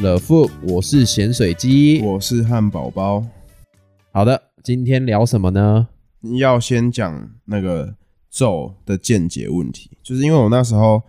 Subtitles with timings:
[0.00, 2.00] 了富，我是咸水鸡。
[2.00, 3.22] 我是汉堡包。
[4.12, 5.88] 好的，今天聊什么呢？
[6.38, 7.94] 要先讲那个
[8.30, 11.02] 咒的见解问题，就是因为我那时候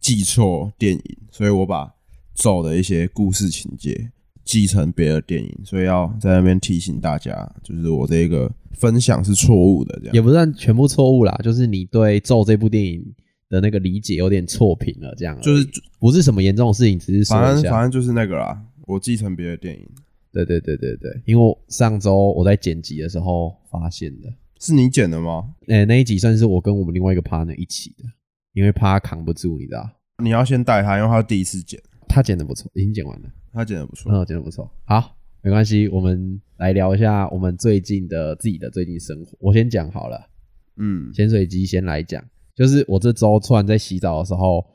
[0.00, 1.94] 记错电影，所以我把
[2.34, 4.10] 咒的一些故事情节
[4.44, 13.14] 记成别的电影，所以要在那边提醒大家，就是我这个分享是错误的，这样也不算全部错误啦，就是你对咒这部电影
[13.48, 15.66] 的那个理解有点错评了，这样就是
[15.98, 17.54] 不是什么严重的事情，只是说反。
[17.54, 19.88] 正反正就是那个啦，我继承别的电影，
[20.32, 25.54] 对对对对对，因为我上周我在剪辑的时候发现的，是你剪的吗？
[25.68, 28.04] 诶、那一集算是我跟我们另外一个 partner 一起的，
[28.52, 29.88] 因为怕他扛不住，你知道，
[30.22, 33.28] 你要先带他，因为他第一次剪，他剪的不错，已经剪完了。
[33.52, 34.12] 他剪的不错。
[34.12, 34.70] 嗯，剪的不错。
[34.84, 39.36] 好，没关系，我们来聊一下我们最近的自己的最近生活。
[39.40, 40.28] 我先讲好了，
[40.76, 42.22] 嗯，潜水机先来讲，
[42.56, 44.66] 就是我这周突然在洗澡的时候，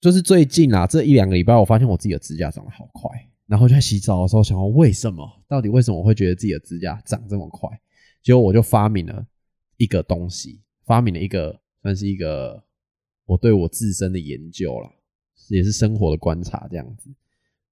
[0.00, 3.08] 就是最近啊这一两个礼拜，我发现我自己的指甲长得好快，
[3.46, 5.24] 然后就在洗澡的时候想说，为什么？
[5.48, 7.70] 到底为什么我会觉得自己的指甲长这么快？
[8.22, 9.24] 结果我就发明了
[9.76, 12.60] 一个东西，发明了一个算是一个
[13.24, 14.90] 我对我自身的研究啦，
[15.48, 17.08] 也是生活的观察这样子。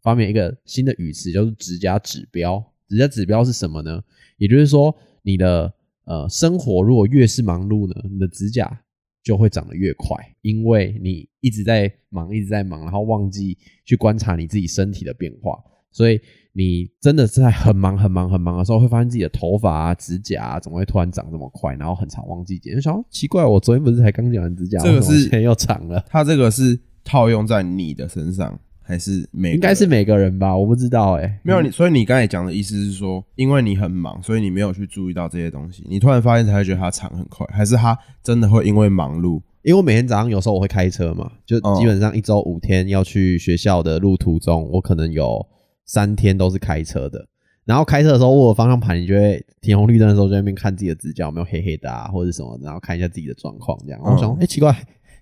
[0.00, 2.64] 发明一个新的语词，叫做指甲指标。
[2.88, 4.00] 指甲指标是什么呢？
[4.36, 8.80] 也就是说，你的呃生活如果越是忙碌呢，你的指甲
[9.26, 15.58] 就会长得越快，因为你一直在忙，一直在忙，然后忘记去观察你自己身体的变化，
[15.90, 16.20] 所以
[16.52, 22.72] 你真的是在很忙、很忙、很忙的时候，会发现自己的头发啊、指甲啊，怎么会突然长这么快，然后很常忘记剪。
[22.76, 26.04] 就想奇怪，我昨天不是才刚剪完指甲，这个是又长了。
[26.08, 39.42] 它这个是套用在你的身上，还是每应该是每个人吧，我不知道哎、没有你，所以你刚才讲的意思是说，因为你很忙，所以你没有去注意到这些东西，你突然发现才会觉得它长很快，还是它真的会因为忙碌？
[39.62, 45.44] 因为我每天早上有时候我会开车嘛，就哦基本上一周五天要去学校的路途中，我可能有
[45.84, 47.26] 三天都是开车的。
[47.64, 54.00] 然后开车的时候握着方向盘，你就会停红绿灯的时候就在那边看自己的指甲有没有黑黑的啊，或者什么，然后看一下自己的状况这样。
[54.00, 54.72] 然后我想说，嗯哎、奇怪，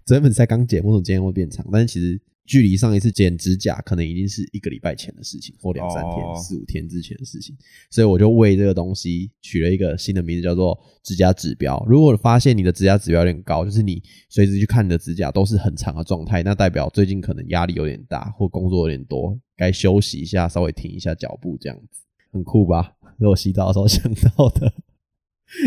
[0.04, 1.64] 昨天本是才刚剪，为什么今天会变长？
[1.72, 7.56] 但是其实距离上一次剪指甲可能已经是一个礼拜前的事情，或两三天、哦四五天之前的事情。
[7.90, 11.82] 所以我就为这个东西取了一个新的名字，叫做指甲指标。
[11.88, 22.92] 如果发现你的指甲指标有点高，就是你随时去看你的指甲都是很长的状态，那代表最近可能压力有点大，或工作有点多，该休息一下，稍微停一下脚步，这样子很酷吧？
[23.18, 24.72] 是我洗澡的时候想到的，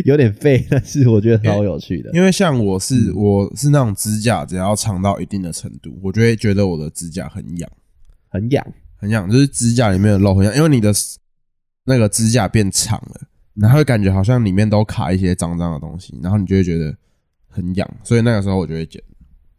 [0.05, 2.11] 有点废，但是我觉得超有趣的。
[2.13, 7.71] 因为像我嗯是我是那种指甲只要长到一定的程度，我就会觉得我的指甲很痒，
[8.27, 8.65] 很痒，
[8.97, 10.91] 很痒，就是指甲里面的肉很痒，因为你的
[11.85, 13.21] 那个指甲变长了，
[13.55, 16.95] 然后会感觉好像里面都卡一些脏脏的东西，然后你就会觉得
[17.47, 19.01] 很痒，所以那个时候我就会剪。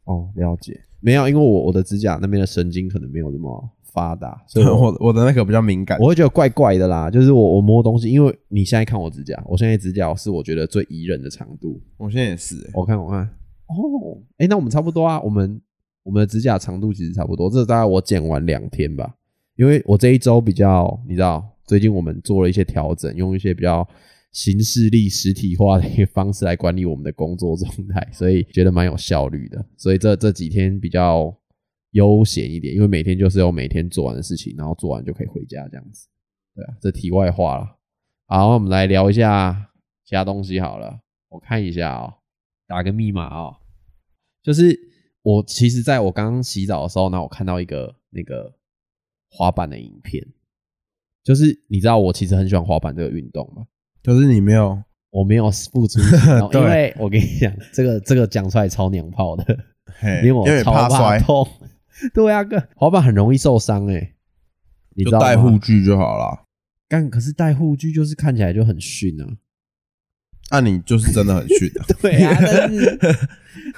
[0.05, 0.79] 哦，了解。
[1.00, 7.10] 没有，因为我我的指甲那边的神经可能没有那么发达， 所以我我我的那个比较敏感，我会觉得怪怪的啦。
[7.10, 11.81] 就是我我摸东西，因为你现在看我指甲，我现在指甲是我觉得最宜人的长度。
[11.97, 13.22] 我现在也是、欸，我看我看，
[13.66, 15.20] 哦，哎、那我们差不多啊。
[15.20, 15.60] 我们
[16.04, 19.14] 我们的指甲长度其实差不多，这大概我剪完两天吧。
[19.56, 23.87] 因为我这一周比较，你知道，最近我们做了一些调整，用一些比较
[24.31, 29.64] 形式力、实体化的一个方式来管理我们的工作状态，所以觉得蛮有效率的。
[29.76, 31.34] 所以这这几天比较
[31.93, 36.09] 悠闲一点，因为每天就是有每天做完的事情，然后做完就可以回家这样子。
[36.54, 37.65] 对啊，这题外话了。
[38.26, 39.71] 好，那我们来聊一下
[40.04, 41.00] 其他东西好了。
[41.28, 42.15] 我看一下哦，
[42.66, 43.56] 打个密码哦，
[44.43, 44.78] 就是
[45.22, 48.55] 我其实在我刚刚洗澡的时候呢，我看到一个那个
[49.31, 50.26] 滑板的影片，
[51.22, 53.66] 就是你知道我其实很喜欢滑板这个运动吗？
[54.03, 56.00] 可是你没有，我没有付出
[56.53, 59.44] 因为我跟你讲，这个这个讲出来超娘炮的，
[60.25, 61.47] 因为我超怕摔，痛。
[62.14, 64.14] 对啊，个，滑板很容易受伤哎、
[64.94, 66.44] 你知就道吗戴护具就好了。
[66.88, 69.26] 干，可是戴护具就是看起来就很逊啊。
[70.50, 71.84] 那、你就是真的很逊啊！
[72.00, 72.99] 对啊，但是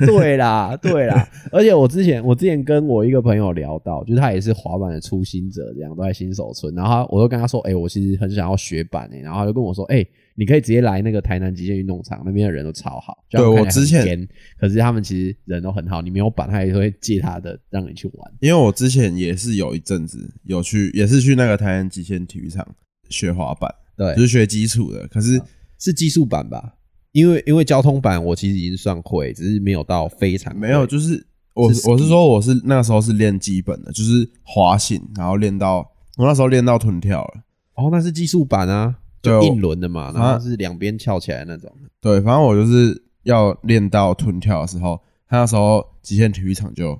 [0.06, 10.06] 对啦，对啦，而且我之前我之前跟我一个朋友聊到，就是他也是滑板的初心者，这样都在新手村，然后他我就跟他说，哎、我其实很想要学板诶、然后他就跟我说，哎、
[10.40, 13.22] 你可以直接来那个台南极限运动场，那边的人都超好。
[13.28, 14.26] 就对我之前
[14.58, 18.32] 可是他们其实人都很好，你没有板，他也会借他的让你去玩。
[18.40, 22.66] 因为我之前也是有一阵子有去，也是去那个台南极限体育场
[23.10, 25.06] 学滑板，对就，是学基础的。
[25.08, 25.38] 可是
[25.78, 26.72] 是技术板吧？
[27.12, 31.22] 因为因为交通板我其实已经算会，只是没有到非常会没有，就是
[31.52, 35.80] 我是我是说我是那个时候是练基本的，就是滑行，然后练到
[36.16, 37.42] 我那时候练到臀跳了。
[37.74, 41.70] 哦，那是技术板啊，就硬轮的嘛，然啊后是两边翘起来那种。
[42.00, 46.98] 对，反正我就是要练到臀跳的时候，他那时候极限体育场就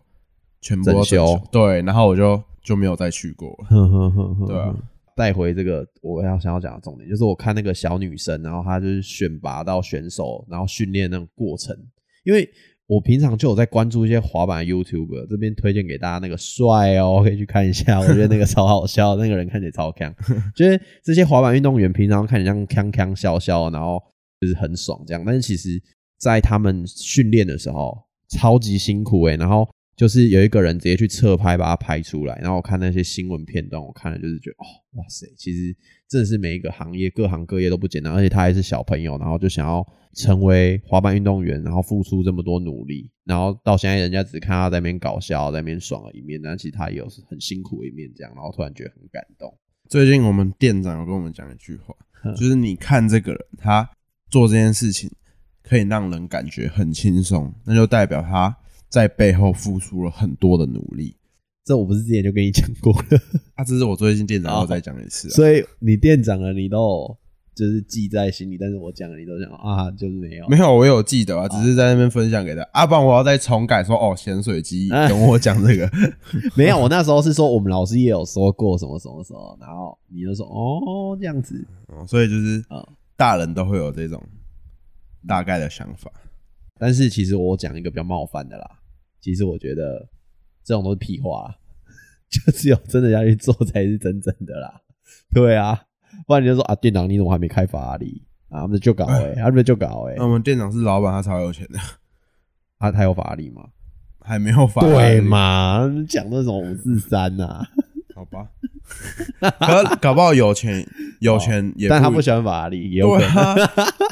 [0.61, 3.67] 全部都整修对，然后我就就没有再去过了。
[3.69, 4.77] 哼哼哼哼对啊，
[5.17, 11.75] 带回这个我要想要讲的重点，就是我看那个小女生，然后她就是选拔到选手，然后训练那种过程，
[12.25, 12.49] 因为
[12.91, 20.13] 我平常就有在关注一些滑板 YouTube，这边推荐给大家那个帅哦， 可以去看一下，我觉得那个超好笑，那个人看起来超强，
[20.57, 24.03] 就是这些滑板运动员平常看起来像康康笑笑，然后
[24.41, 25.81] 就是很爽这样，但是其实
[26.19, 27.97] 在他们训练的时候
[28.29, 29.69] 超级辛苦诶、然后
[30.01, 35.77] 就是有一个人直接去侧拍把它拍出来，然后我看那些新闻片段，我看了就是觉得哦，哇塞，其实
[36.09, 49.55] 真的是每一个行业各行各业都不简单，而且他还是小朋友，然后就想要成为滑板运动员，然后付出这么多努力，然后到现在人家只看他在那边搞笑，在那边爽的一面，但其实他也有很辛苦的一面，这样，然后突然觉得很感动。
[49.91, 51.95] 最近我们店长有跟我们讲一句话，
[52.25, 53.87] 嗯就是你看这个人，他
[54.31, 55.11] 做这件事情
[55.63, 58.57] 可以让人感觉很轻松，那就代表他
[58.91, 61.17] 在背后付出了很多的努力。
[61.65, 63.19] 这我不是之前就跟你讲过了，
[63.55, 65.31] 啊，这是我最近店长哦又再讲一次、啊。
[65.31, 67.17] 所以你店长了，你都
[67.55, 72.63] 就是记在心里，但是我讲了，你都想啊，就是没有，没有，我有记得啊，只是在那边分享给他。
[72.73, 75.89] 啊，不然我要再重改说哦，咸水鸡跟我讲这个。
[76.57, 82.83] 没有，我那时候是说我们老师也有说过什么什么什么，然后你就说哦这样子，哦所以就是啊
[83.17, 84.21] 大人都会有这种
[85.29, 86.11] 大概的想法。
[86.79, 88.80] 但是其实我讲一个比较冒犯的啦，
[89.21, 90.09] 其实我觉得
[90.65, 91.55] 这种都是屁话，
[92.29, 94.81] 就只有真的要去做才是真正的啦。
[95.35, 95.83] 对啊，
[96.27, 98.61] 不然你就说啊，店长你怎么还没开法拉利啊？
[98.63, 101.79] 他们就搞哎、他们就搞哎、那我们店长是老板，他超有钱的，
[102.79, 103.69] 啊，他有法拉利吗？
[104.23, 105.27] 还没有法拉利对利？
[105.29, 107.67] 嘛，讲那种五四三呐，
[108.15, 108.51] 好吧，
[109.61, 110.87] 可搞不好有钱，
[111.21, 113.57] 有钱也不但他不喜欢法拉利，也有可对能，啊，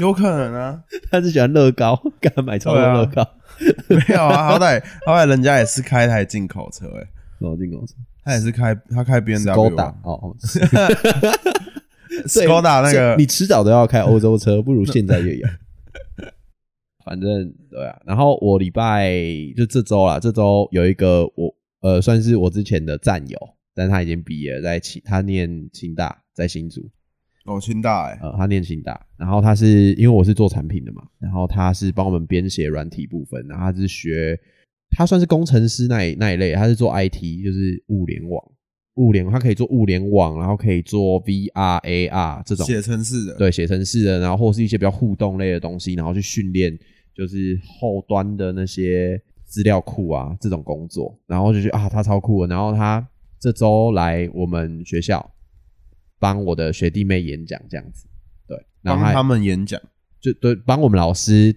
[0.00, 0.80] 有可能啊，
[1.10, 3.28] 他是喜欢乐高， 干买超多对啊乐高，
[3.88, 7.06] 没有啊，好歹好歹人家也是开台进口车，哎，
[7.38, 7.94] 然后进口车。
[8.24, 10.36] 他也是开他开 B W 哦哦
[12.26, 13.16] ，，Skoda 那个。
[13.16, 15.48] 你迟早都要开欧洲车，不如现在就有。
[17.06, 19.10] 反正对啊，然后我礼拜
[19.56, 23.38] 就这周啦，这周有一个我呃算是我之前的战友，
[23.78, 26.90] 但他已经毕业了，在清他念清大，在新竹，
[27.44, 34.36] 哦，清大哎，呃，他念清大，然后他是因为我是做产品的嘛，然后他是帮我们编写软体部分，然后他是学，
[34.90, 38.42] 他算是工程师那一那一类，他是做 IT，就是物联网，
[38.96, 46.76] 物联，他可以做物联网，然后可以做 VR、AR 这种写程式的，对写程式的，然后或是一些比较互动类的东西，然后去训练
[47.14, 53.06] 就是后端的那些资料库啊这种工作，然后就觉得啊他超酷的，然后他
[53.40, 55.34] 这周来我们学校
[56.18, 58.06] 帮我的学弟妹演讲这样子，
[58.46, 59.80] 对，然后他们演讲，
[60.20, 61.54] 就对帮我们老师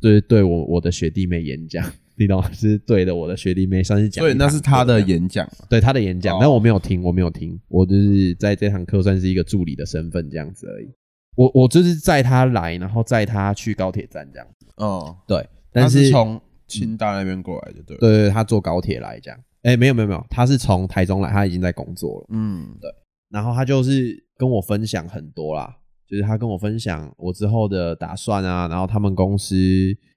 [0.00, 1.84] 对对我我的学弟妹演讲，
[2.16, 2.78] 李老师？
[2.78, 10.88] 对的，我的学弟妹算是讲一所以课这样，那是他的演讲嘛，对他的演讲，哦但我没有听，我没有听，我就是在这堂课算是一个助理的身份这样子而已。
[11.36, 14.66] 我我就是载他来，然后载他去高铁站这样子。
[14.76, 19.40] 哦，对，但他是是从清大那边过来的，对，对，对对，他坐高铁来这样。
[19.62, 22.26] 哎，没有没有没有，他是从台中来，他已经在工作了。
[22.30, 22.90] 嗯，对
[23.30, 25.76] 然后他就是跟我分享很多啦，
[26.08, 29.54] 就是他跟我分享我之后的打算啊，然后他们公司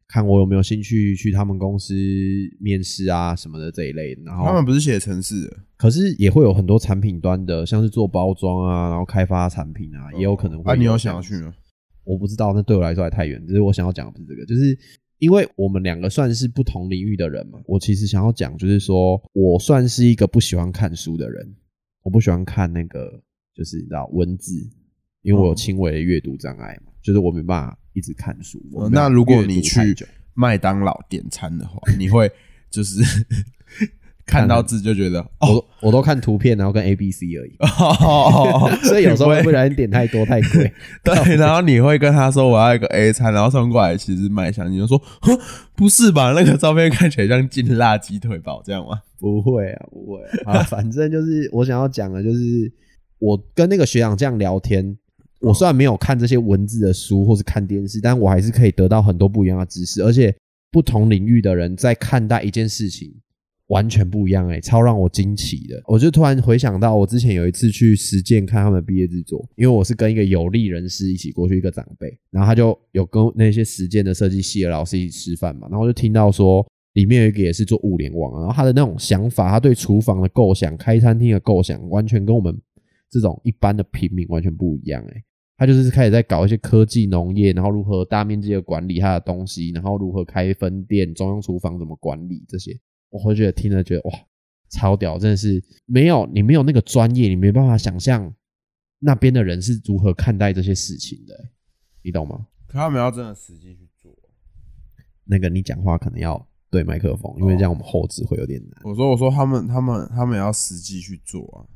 [0.07, 1.93] 看我有没有兴趣去他们公司
[2.59, 4.21] 面试啊什么的这一类的。
[4.23, 10.71] 然后他们不是写城市的，可是也会有很多产品端的，像是做包装啊，然后开发产品啊，也有可能会。
[10.71, 11.35] 啊，你有想要去？
[11.41, 11.53] 吗？
[12.05, 13.45] 我不知道，那对我来说还太远。
[13.47, 14.77] 只是我想要讲的不是这个，就是
[15.23, 17.57] 因为我们两个算是不同领域的人嘛。
[17.65, 21.55] 我其实想要讲，就是说我算是一个不喜欢看书的人，
[22.01, 23.23] 我不喜欢看那个，
[23.55, 24.53] 就是你知道文字，
[25.21, 28.61] 因为我有轻微的阅读障碍嘛，就是我没办法一直看书。
[28.91, 29.95] 那如果你去
[30.33, 32.29] 麦当劳点餐的话，你会
[32.69, 33.01] 就是
[34.25, 40.71] 看到字就觉得我我都看图片，然后跟 A B C 而已，哦 所以有时候会会不小心点太多太贵。
[41.03, 45.37] 对， 然后你会跟他说我要一个 A 餐，然后送过来其实麦香，你就说哼
[45.75, 46.31] 不是吧？
[46.31, 49.01] 那个照片看起来像劲辣鸡腿堡这样吗？
[49.19, 52.71] 不会啊，不会啊，啊反正就是我想要讲的，就是
[53.19, 54.97] 我跟那个学长这样聊天，
[55.41, 60.33] 我虽然没有看这些文字的书或是看电视，但我还是可以得到很多不一样的知识，而且
[60.71, 63.13] 不同领域的人在看待一件事情
[63.67, 65.81] 完全不一样、欸，超让我惊奇的。
[65.87, 76.65] 我就突然回想到，我之前有一次去实践看他们毕业制作，因为我是跟一个有利人士一起过去，一个长辈，然后他就有跟那些实践的设计系的老师一起吃饭嘛，然后就听到说。
[76.93, 82.55] 里面有一个也是做物联网，然后他的那种想法，他对厨房的构想、开餐厅的构想，完全跟我们
[83.09, 85.23] 这种一般的平民完全不一样哎、
[85.57, 92.79] 他就是开始在搞一些科技农业，然后如何大面积的管理他的东西，然后如何开分店、中央厨房怎么管理这些，
[93.13, 94.11] 我会觉得听了觉得哇，
[94.69, 98.33] 超屌，真的是没有你没有那个专业，你没办法想象
[98.97, 101.49] 那边的人是如何看待这些事情的，
[102.01, 102.47] 你懂吗？
[102.65, 104.11] 可他们要真的实际去做。
[105.25, 108.81] 那个你讲话可能要对麦克风，因为这样我们后置会有点难。
[108.83, 111.69] 我说我说他们他们他们要实际去做啊。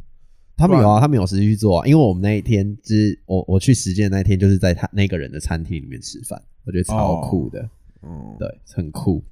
[0.58, 1.88] 他们有啊，他们有实际去做啊。
[1.88, 7.70] 因为我们那一天就是我我去实践那一天，就是在他那个人的餐厅里面吃饭，我觉得超酷的。
[8.02, 9.24] 嗯，对，很酷，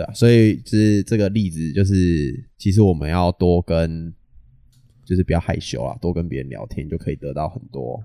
[0.00, 0.12] 对啊。
[0.14, 4.12] 所以就是这个例子，就是其实我们要多跟，
[5.04, 8.02] 就是不要害羞啊，多跟别人聊天，就可以得到很多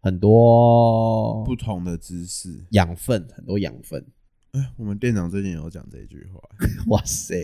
[0.00, 4.04] 很多不同的知识养分，很多养分。
[4.52, 6.40] 哎，我们店长最近有讲这句话。
[6.88, 7.36] 哇塞，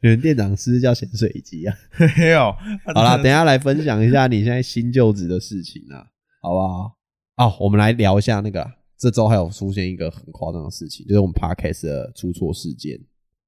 [0.00, 1.76] 你们店长是叫潜水机啊？
[2.16, 2.52] 没有。
[2.94, 6.06] 好啦，等下来分享一下你现在新就职的事情啊，
[6.40, 6.96] 好不好？
[7.36, 8.64] 哦，我们来聊一下那个，
[8.96, 13.00] 这周还有出现一个很夸张的事情，就是我们 podcast 的出错事件。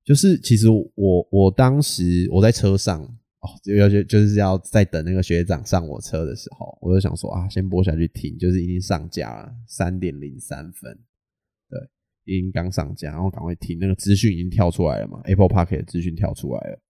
[0.05, 10.97] 就是其实我我当时我在车上哦，就就就是要在等那个学长上我车的时候，我就想说啊，先播下去听，就是已经上架了三点零三分。
[11.69, 11.79] 对
[12.25, 16.81] 已经刚上架，然后赶快听那个资讯已经跳出来了嘛？Apple Park 的资讯跳出来了。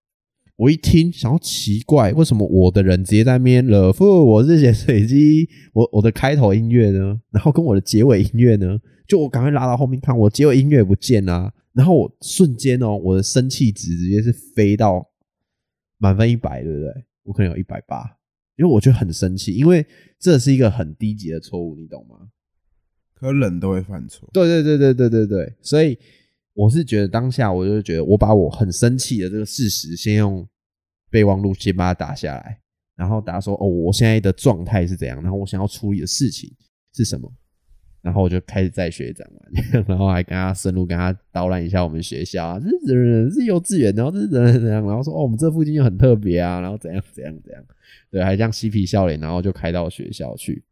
[0.57, 3.93] 我一听，想要奇怪，为什么我的人直接在那边了？
[3.93, 7.21] 不，我是写水机，我我的开头音乐呢？
[7.31, 8.81] 然后跟我的结尾音乐呢？
[9.07, 11.53] 就我赶快拉到后面看，我结尾音乐不见啊！
[11.75, 15.07] 然后我瞬间哦，我的生气值直接是飞到
[15.99, 16.91] 满分一百，对不对？
[17.25, 18.17] 我可能有一百八，
[18.57, 19.85] 因为我就很生气，因为
[20.19, 22.17] 这是一个很低级的错误，你懂吗？
[23.15, 25.99] 可人都会犯错，对对对对对对对，所以
[26.57, 30.47] 我是觉得当下我就觉得我把我很生气的这个事实先用
[31.11, 32.59] 备忘录先把它打下来，
[32.97, 36.51] 然后打说哦我现在的状态是怎样，然后我想要处理的事情
[36.95, 37.31] 是什么，
[38.01, 39.41] 然后我就开始在学长嘛，
[39.87, 47.63] 然后还跟他深入跟他导览一下我们学校啊，这是是幼稚园，然后这是怎样怎样，然后说哦我们这附近就很特别啊，然后怎样怎样怎样，
[48.11, 50.65] 对，还这样嬉皮笑脸，然后就开到学校去。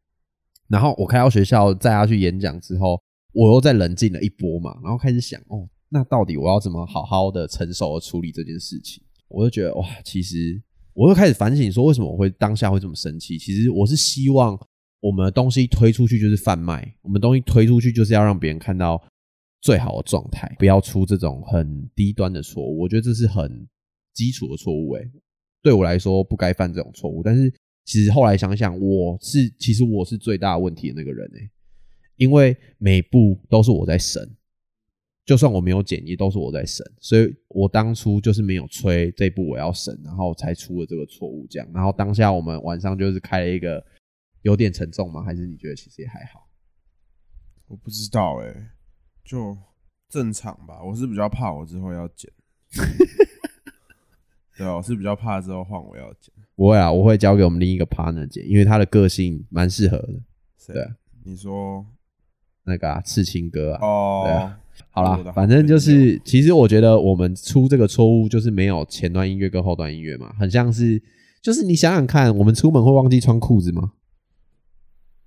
[0.67, 2.99] 然后我开到学校载他去演讲之后，
[3.35, 9.01] 我又再冷静了一波嘛，然后开始想，哦，那到底我要怎么好好的成熟的处理这件事情？
[9.29, 10.61] 我就觉得哇，其实
[10.93, 13.39] 我又开始反省说，为什么我会当下会这么生气？
[13.39, 14.59] 其实我是希望
[14.99, 19.01] 我们的东西推出去就是贩卖，我们东西推出去就是要让别人看到
[19.63, 22.81] 最好的状态，不要出这种很低端的错误。
[22.81, 23.67] 我觉得这是很
[24.13, 25.09] 基础的错误，诶，
[25.63, 27.53] 对我来说不该犯这种错误，但是。
[27.87, 31.51] 其实后来想想，我是其实我是最大问题的那个人哎，
[32.17, 34.27] 因为每步都是我在审，
[35.25, 41.67] 就算我没有剪也都是我在审，所以我当初就是没有催这步我要审，然后才出了这个错误这样。
[41.73, 43.83] 然后当下我们晚上就是开了一个
[44.43, 45.23] 有点沉重吗？
[45.23, 46.47] 还是你觉得其实也还好？
[47.69, 48.73] 我不知道哎，
[49.25, 49.57] 就
[50.11, 50.85] 正常吧。
[50.85, 52.31] 我是比较怕我之后要剪，
[54.59, 56.35] 对啊，我是比较怕之后换我要剪。
[56.55, 60.21] 不会啊，我会交给我们另一个 partner 剪，因为他的个性蛮适合的。
[60.67, 60.87] 对，
[61.25, 61.87] 你说
[62.65, 63.87] 那个啊，刺青哥啊。
[63.87, 64.55] 哦。
[64.91, 71.03] 好啦，反正就是，其实我觉得我们出这个错误就是没有前端音乐跟后端音乐嘛，很像是，
[71.43, 73.93] 就是你想想看，我们出门会忘记穿裤子吗？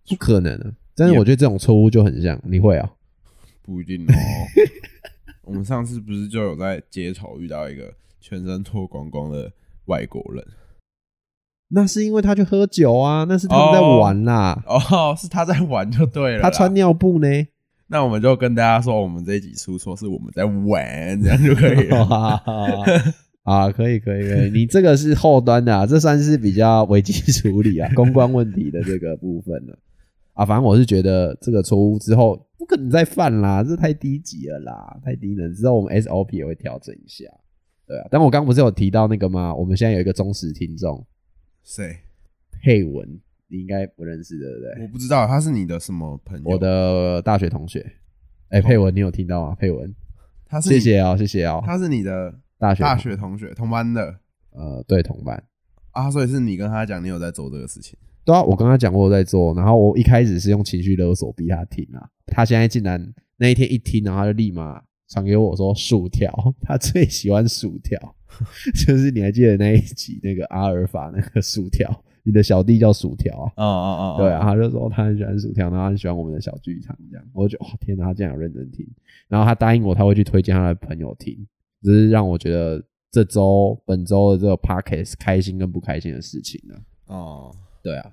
[0.10, 0.74] 不可能的。
[0.96, 2.90] 但是我觉得这种错误就很像，你会啊？
[3.62, 4.14] 不一定哦。
[5.44, 9.52] 我们上次不是就有在街头遇到一个全身脱光光的
[9.86, 10.46] 外国人？
[11.70, 14.64] 那是因为他去喝酒啊，那是他们在玩啦。
[14.66, 16.42] 哦，是他在玩就对了。
[16.42, 17.28] 他穿尿布呢？
[17.90, 22.04] 那我们就跟大家说，我们这一集出错是我们在玩，这样就可以了。
[23.44, 24.52] 啊，可以，可以，可以。
[24.56, 29.80] 你这个是后端的，这算是比较危机处理啊，公关问题的这个部分了。
[30.34, 35.54] 啊，反正我是觉得这个错误之后不可能再犯啦，这太低级了啦，太低能。
[35.54, 37.24] 之后我们 SOP 也会调整一下。
[37.88, 39.56] 对啊，但我刚不是有提到那个吗？
[39.56, 41.08] 我们现在有一个忠实听众。
[41.64, 41.96] 谁？
[42.62, 43.08] 佩文，
[43.48, 44.84] 你应该不认识对不对？
[44.84, 46.44] 我不知道他是你的什么朋友？
[46.46, 47.86] 我的大学同学。
[48.50, 49.56] 哎，佩文，你有听到吗？
[49.56, 49.94] 佩文，
[50.46, 51.62] 他是谢谢哦，谢谢哦。
[51.66, 54.20] 他是你的大学大学同学，同班的。
[54.52, 55.44] 呃，对，同班
[55.92, 57.98] 啊，所以是你跟他讲，你有在做这个事情？
[58.26, 68.16] 对啊，我跟他讲过我在做，然后我一开始是用情绪勒索逼他听啊，他现在竟然那一天一听，然后他就立马传给我说薯条，他最喜欢薯条。
[68.86, 78.86] 就是你还记得那一集那个阿尔法那个薯条，你的小弟叫薯条啊，哦哦哦，对啊，他就说他很喜欢薯条，然后很喜欢我们的小剧场这样，我就觉得哦天哪，他竟然有认真听，
[79.30, 81.38] 然后他答应我他会去推荐他的朋友听，
[81.82, 86.76] 只是让我觉得这周本周的这个 podcast 开心跟不开心的事情呢。
[87.06, 88.12] 哦，对啊，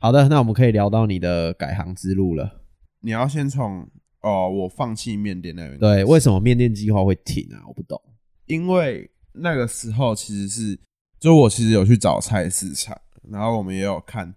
[0.00, 2.62] 好的，那我们可以聊到你的改行之路了。
[3.02, 3.88] 你要先从
[4.22, 7.62] 哦，我放弃面店那边，对，为什么面店计划会停啊？
[7.68, 8.00] 我不懂，
[8.46, 9.08] 因为。
[9.40, 10.76] 那个时候其实是，
[11.20, 13.00] 就我其实有去找菜市场，
[13.30, 14.34] 然后我们也有看，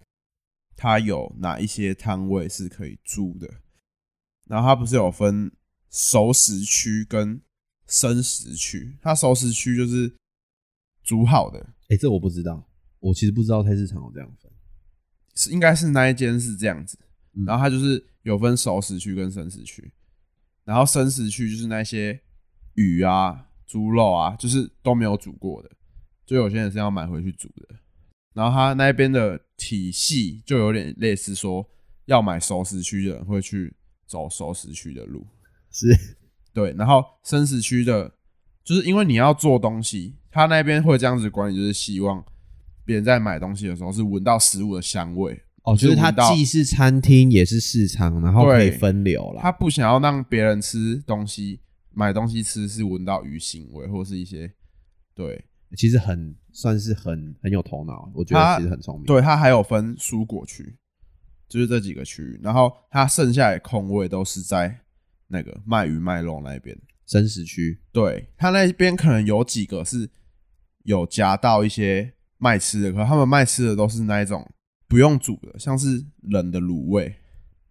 [0.75, 3.47] 它有哪一些摊位是可以租的，
[4.47, 5.51] 然后它不是有分
[5.89, 7.41] 熟食区跟
[7.87, 10.15] 生食区，它熟食区就是
[11.03, 12.67] 煮好的，哎、这我不知道，
[12.99, 14.51] 我其实不知道菜市场有这样分。
[15.33, 16.97] 是应该是那一间是这样子，
[17.33, 19.91] 嗯然后它就是有分熟食区跟生食区，
[20.63, 22.21] 然后生食区就是那些
[22.73, 25.71] 鱼啊、猪肉啊，就是都没有煮过的，
[26.25, 27.75] 就有些人是要买回去煮的。
[28.33, 31.67] 然后他那边的体系就有点类似说，
[32.05, 33.73] 要买熟食区的人会去
[34.05, 35.25] 走熟食区的路，
[35.71, 36.17] 是。
[36.53, 38.11] 对，然后生食区的，
[38.61, 42.21] 就是因为你要做东西，他那边会这样子管理，就是希望
[42.83, 49.41] 别人在买东西的时候是闻到食物的香味，哦，就是它既是餐厅也是市场，然后可以分流了。
[49.41, 51.61] 他不想要让别人吃东西、
[51.93, 54.51] 买东西吃是闻到鱼腥味，或是一些
[55.15, 55.45] 对
[55.77, 60.75] 其实很算是很很有头脑，我觉得其实很聪明。，对，它还有分蔬果区，
[61.47, 64.79] 就是这几个区域，然后它剩下的空位都是在
[65.27, 66.77] 那个卖鱼卖肉那边。
[67.07, 70.09] 生食区对，它那边可能有几个是
[70.83, 74.49] 有夹到一些卖吃的，可他们卖吃的都是那一种
[74.87, 77.13] 不用煮的，像是冷的卤味，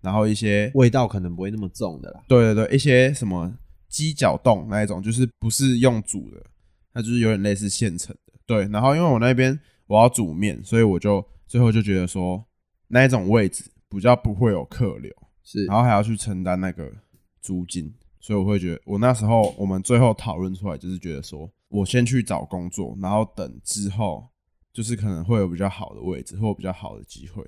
[0.02, 2.22] 然后一些味道可能不会那么重的啦。
[2.28, 3.50] 对对对，一些什么
[3.88, 6.44] 鸡脚冻那一种，就是不是用煮的，
[6.92, 8.32] 它就是有点类似现成的。
[8.46, 12.44] 对，然后因为我那边我要煮面，所以我就最后就觉得说
[12.88, 16.92] 那一种位置比较不会有客流，是，然后还要去承担那个
[17.40, 24.28] 租金，所以我会觉得我那时候我们最后讨论出来就是觉得说我先去找工作，然后等之后
[24.72, 27.44] 就是可能会有比较好的位置或比较好的机会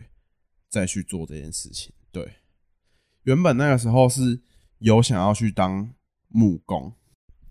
[0.69, 1.93] 再去做这件事情。
[2.11, 2.37] 对，
[3.25, 4.41] 原本那个时候是
[4.79, 5.93] 有想要去当
[6.29, 6.93] 木工，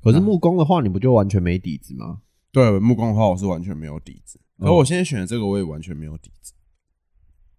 [0.01, 2.21] 可是木工的话，你不就完全没底子吗？
[2.51, 6.53] 对木工的话我是完全没有底子，哦而我现在选的这个我也完全没有底子。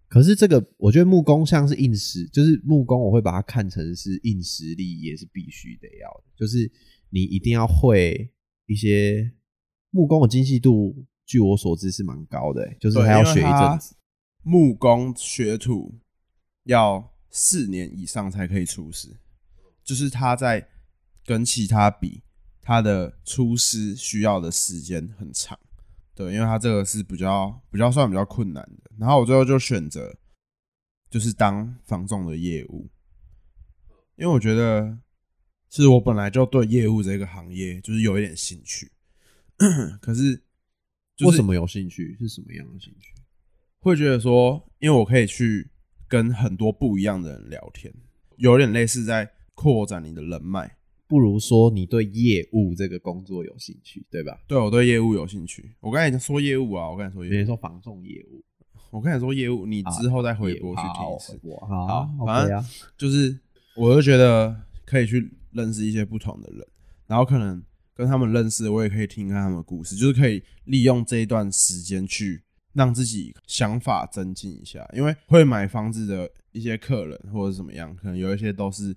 [0.07, 6.25] 可是这个，我觉得木工像是硬实，就是木工，我会把它看成是硬实力，也是必须得要的。
[6.35, 6.71] 就是
[7.09, 8.31] 你一定要会
[8.67, 9.33] 一些
[9.89, 13.95] 木工的精细度，据我所知是蛮高的、欸就是还要学一阵子。
[14.43, 15.99] 木工学徒
[16.65, 19.17] 要四年以上才可以出师，
[19.83, 20.67] 就是他在
[21.25, 22.21] 跟其他比，
[22.63, 25.59] 他的出师需要的时间很长。
[26.15, 28.91] 对，因为他这个是比较比较算比较困难的。
[28.97, 30.15] 然后我最后就选择
[31.09, 32.89] 就是当房仲的业务，
[34.15, 34.97] 因为我觉得
[35.69, 38.91] 其实我本来就对业务这个行业就是有一点兴趣，
[39.99, 40.35] 可是、
[41.15, 42.15] 就是、为什么有兴趣？
[42.19, 43.11] 是什么样的兴趣？
[43.79, 45.69] 会觉得说，因为我可以去
[46.07, 47.91] 跟很多不一样的人聊天，
[48.37, 50.77] 有点类似在扩展你的人脉。
[51.13, 54.35] 不如说你对业务这个工作有兴趣，对吧？
[54.47, 58.43] 对我对业务有兴趣，我刚才已经说业务啊，我刚才说业务，说防重业务，
[58.89, 61.39] 我刚才说业务，你之后再回播去听一次。
[61.43, 62.65] 我好好反正啊，
[62.97, 63.39] 就是
[63.75, 66.67] 我就觉得可以去认识一些不同的人，
[67.05, 72.41] 然后可能跟他们认识，我也可以听看他们的故事，就是可以利用这一段时间去
[72.73, 74.83] 让自己想法增进一下。
[74.95, 78.95] 因为会买房子的一些客人或者怎么样，可能有一些都是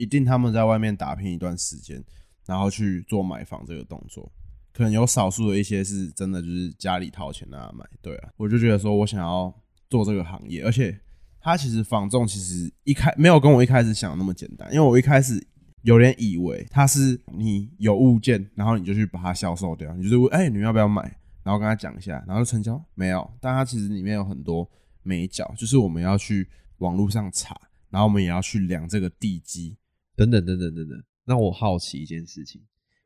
[0.00, 2.02] 一定他们在外面打拼一段时间，
[2.46, 4.32] 然后去做买房这个动作。
[4.72, 9.54] 可能有少数的一些是真的就是家里掏钱让他买，对啊，我就觉得说我想要
[9.90, 10.98] 做这个行业，而且
[11.38, 15.44] 它其实房仲其实一开没有跟我一开始想的那么简单，因为我一开始
[15.82, 21.02] 有点以为它是你有物件，然后你就去把它销售掉，你就是问哎、你们要不要买，
[21.42, 24.66] 然后跟他讲一下，然后就成交没有，但它其实里面有很多
[25.02, 27.60] 美角，就是我们要去网络上查，
[27.90, 29.76] 然后我们也要去量这个地基，
[30.20, 31.02] 等等等等等等。
[31.24, 32.60] 那我好奇一件事情，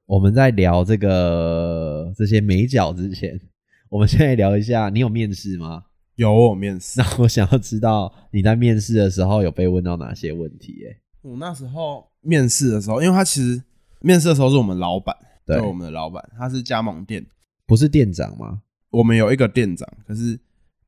[0.07, 3.41] 我们在聊这个这些美角之前，
[3.89, 5.85] 我们现在聊一下，你有面试吗？
[6.17, 11.01] 有我有面试，那我想要知道你在面试的时候有被问到哪些问题、欸？
[11.23, 13.63] 我那时候面试的时候，因为他其实
[14.01, 17.25] 面试的时候是我们老板，对我们的老板，他是加盟店，
[17.67, 18.63] 不是店长吗？
[18.91, 20.39] 我们有一个店长，可是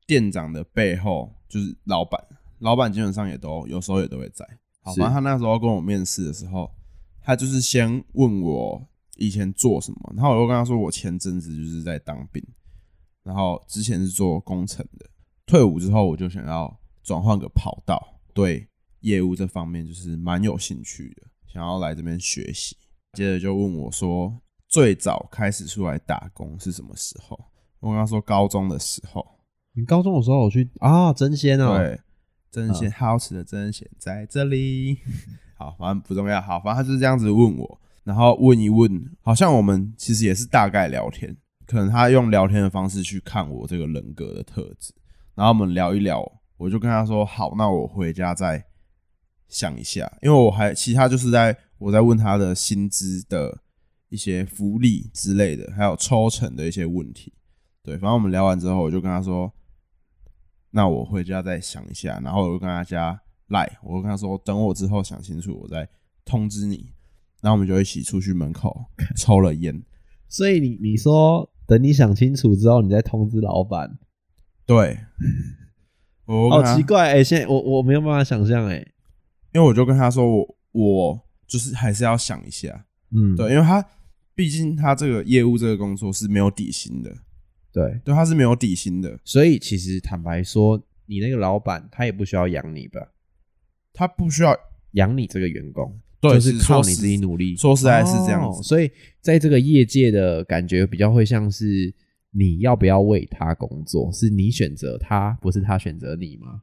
[0.05, 2.21] 店长的背后就是老板，
[2.59, 4.45] 老板基本上也都有时候也都会在。
[4.87, 6.71] 好，是反正他那时候跟我面试的时候，
[7.21, 8.81] 他就是先问我
[9.17, 12.41] 以前做什么，然后我就跟他说我前阵子就是在当兵，
[13.23, 15.05] 然后之前是做工程的，
[15.45, 18.67] 退伍之后我就想要转换个跑道，对
[19.01, 22.77] 业务这方面就是蛮有兴趣的，想要来这边学习。
[23.13, 27.37] 接着就问我说，最早开始出来打工是什么时候？
[27.79, 29.25] 我跟他说高中的时候，
[29.73, 31.13] 你高中的时候我去啊？
[31.13, 31.99] 真仙哦，对，
[32.51, 34.99] 真鲜、好吃的真鲜在这里。
[35.57, 36.41] 好，反正不重要。
[36.41, 44.93] 好，反正他就是这样子问我，然后问一问，好像我们其实也是大概聊天，可能他用聊天的方式去看我这个人格的特质，
[45.35, 46.23] 然后我们聊一聊，
[46.57, 48.63] 我就跟他说好，那我回家再
[49.47, 53.59] 想一下，因为我还其他就是在我在问他的薪资的
[54.09, 57.33] 一些福利之类的，还有抽成的一些问题。
[57.81, 59.51] 对，反正我们聊完之后，我就跟他说，
[60.71, 65.87] 那我回家再想一下，然后我就跟他加赖，我就跟他说，等我之后想清楚，我再
[66.25, 66.91] 通知你。
[67.41, 69.83] 然后我们就一起出去门口 抽了烟。
[70.27, 73.97] 所以你你说等你想清楚之后，你再通知老板。
[74.65, 74.99] 对，
[76.25, 78.85] 我好跟他奇怪哎、现在我我没有办法想象哎、
[79.53, 83.85] 因为我就跟他说，我我就是还是要想一下，嗯，对，因为他
[84.35, 87.15] 毕竟他这个业务这个工作是没有底薪的，
[87.77, 93.11] 对，对，他是没有底薪的，所以其实坦白说，你那个老板他也不需要养你吧？
[93.93, 94.57] 他不需要，
[94.93, 97.55] 养你这个员工，对就是靠你自己努力。
[97.55, 98.89] 说实在是这样子哦所以
[99.21, 101.93] 在这个业界的感觉比较会像是
[102.31, 106.61] 你要不要为他工作，是你选择他，不是他选择你吗？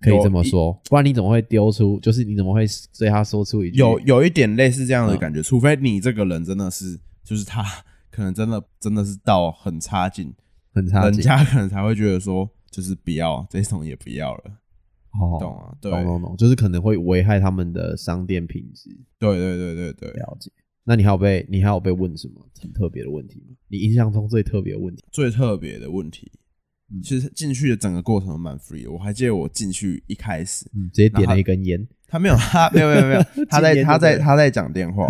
[0.00, 2.00] 可以有这么说，不然你怎么会丢出？
[2.00, 2.64] 就是你怎么会
[2.98, 7.62] 对他说出一句有有一点类似这样的嗯感觉，除非你这个人真的是，就是他
[8.10, 10.34] 可能真的真的是到很差劲，
[10.72, 11.12] 很差劲？
[11.12, 14.44] 人家可能才会觉得说，就是不要这种也不要了，
[15.20, 15.74] 哦懂啊？
[15.80, 18.90] 对，懂懂懂，就是可能会危害他们的商店品质。
[19.18, 20.50] 对对对对对，了解。
[20.84, 23.54] 那你还有被你还有被问什么很特别的问题吗？
[23.68, 25.04] 你印象中最特别的问题？
[25.12, 26.32] 最特别的问题，
[26.92, 28.90] 嗯其实进去的整个过程蛮 free 的。
[28.90, 31.86] 我还记得我进去一开始，嗯，直接点了一根烟。
[32.08, 35.06] 他没有，他没有没有没有， 他在他在他在讲电话。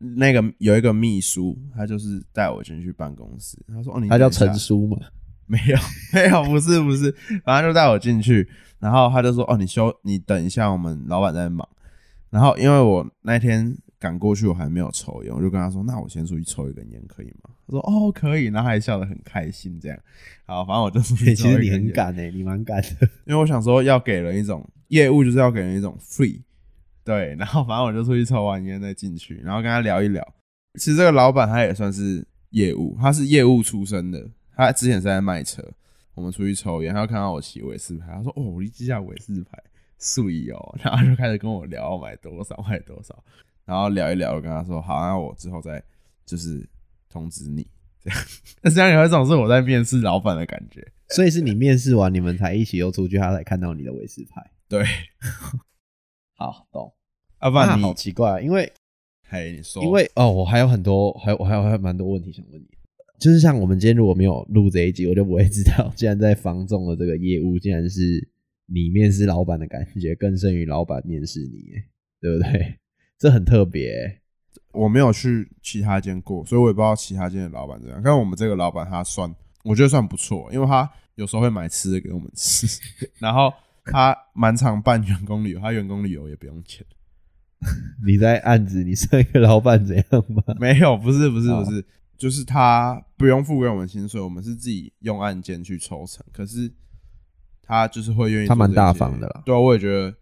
[0.00, 3.58] 那个有一个秘书，他就是带我进去办公室。
[3.68, 4.96] 他说：“哦，你他叫陈叔嘛？
[5.46, 5.76] 没有
[6.14, 11.68] 没有，不是不是，反正就带我进去，然后他就说：“哦，你休，你等一下，我们老板在忙。”
[12.30, 19.98] 然后因为我那天赶过去，我还没有抽烟，我就跟他说：“那我先出去抽一根烟，可以吗？”他说：“哦，可以。”然后还笑得很开心，这样。
[20.46, 22.88] 好，反正我就其实你很敢诶、你蛮敢的。
[23.26, 26.40] 因为我想说要给人一种业务，就是要给人一种 free。
[27.10, 30.24] 对，然后反正我就出去抽完烟再进去，然后跟他聊一聊。
[30.74, 35.60] 其实这个老板他也算是业务，他是业务出身的，他之前是在卖车。
[36.14, 39.58] 我们出去抽烟，他就看到我骑伟士牌，他说：“哦，我一记下伟士牌，
[39.98, 43.24] 素意哦。”然后就开始跟我聊买多少买多少，
[43.64, 45.82] 然后聊一聊，我跟他说：“好，那我之后再
[46.24, 46.64] 就是
[47.08, 47.66] 通知你。”
[48.00, 48.20] 这样，
[48.62, 50.86] 那这样有一种是我在面试老板的感觉。
[51.08, 54.48] 所以是你面试完，你们才一起又出去，他才看到你的韦斯牌。
[54.68, 54.84] 对，
[56.38, 56.94] 好，懂。
[57.42, 58.70] 要不然你那好，奇怪，因为
[59.28, 62.66] 嘿，你说，因为哦，我还有很多，还有我还有还有蛮多问题想问你。
[63.18, 68.28] 就是像我们今天如果没有录这一集，我就不会知道， 竟然在房仲的这个业务，竟然是
[68.66, 71.64] 你面试老板的感觉更胜于老板面试你，
[72.20, 72.78] 对不对？
[73.18, 74.20] 这很特别耶。
[74.72, 78.00] 我没有去其他间过，所以我也不知道其他间的老板怎样。
[78.02, 82.66] 但我们这个老板他算，我觉得算不错，因为他有时候会买吃的给我们吃，
[83.18, 83.52] 然后
[83.84, 86.86] 他蛮常办员工旅游，他员工旅游也不用钱。
[88.06, 90.42] 你在暗指你上一个老板怎样吗？
[90.58, 91.84] 没有，不是，不是，哦不是，
[92.16, 96.24] 就是他不用付给我们薪水，我们是自己用案件去抽成。
[96.32, 96.72] 可是
[97.62, 100.14] 他就是会愿意，他蛮大方的啦对啊，我也觉得，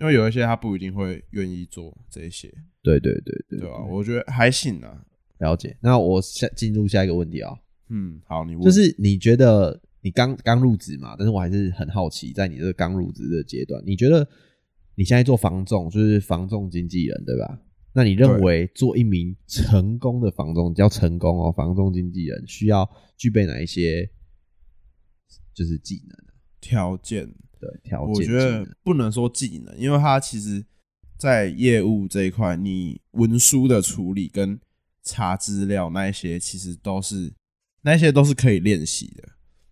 [0.00, 5.02] 因为有一些他不一定会愿意做这些，对对对对对啊、我觉得还行啊。
[5.38, 5.76] 了解。
[5.80, 7.54] 那我下进入下一个问题啊、
[7.88, 14.26] 嗯，好，你问就是你觉得你刚刚入职嘛，但是我还是很好奇，在你这个刚入职的阶段，你觉得
[15.00, 17.58] 你现在做房仲，就是房仲经纪人，对吧？
[17.94, 22.86] 那你认对为做一名成功的房仲，叫成功哦，房仲经纪人需要
[23.16, 24.06] 具备哪一些
[25.54, 26.36] 就是技能啊？
[26.60, 27.24] 条件，
[27.58, 28.12] 对，条件。
[28.12, 30.62] 我觉得不能说技能，因为它其实，
[31.16, 34.60] 在业务这一块，你文书的处理跟
[35.02, 37.32] 查资料那一些，其实都是
[37.80, 39.30] 那些都是可以练习的，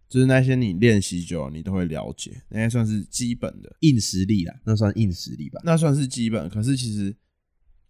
[0.09, 5.61] 就是那些你练习久了，你都会了解，那些算是基本的，硬实力啦，那算硬实力吧？
[5.65, 6.49] 那算是基本。
[6.49, 7.15] 可是其实，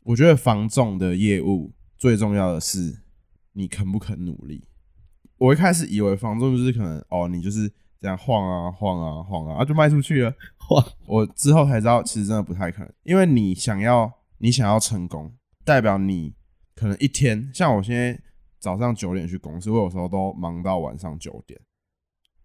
[0.02, 3.02] 我觉得房仲的业务最重要的是
[3.52, 4.64] 你肯不肯努力。
[5.36, 10.34] 我一开始以为房仲就是可能哦，你就是这样晃啊晃啊晃啊，啊就卖出去了。
[10.70, 15.32] 哇，我之后才知道，其实真的不太可能，因为你想要你想要成功，
[15.64, 16.34] 代表你
[16.74, 18.20] 可能一天，像我现在
[18.58, 21.60] 早上九点去公司，我有时候都忙到晚上九点。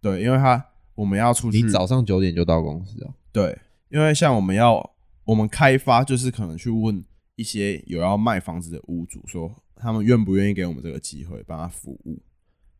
[0.03, 0.63] 对，因为他
[0.95, 3.13] 我们要出去，你早上九点就到公司啊？
[3.31, 3.57] 对，
[3.89, 4.91] 因为像我们要
[5.23, 7.03] 我们开发，就是可能去问
[7.37, 12.21] 一些有要卖房子的屋主，说他们愿不愿意给我们这个机会帮他服务，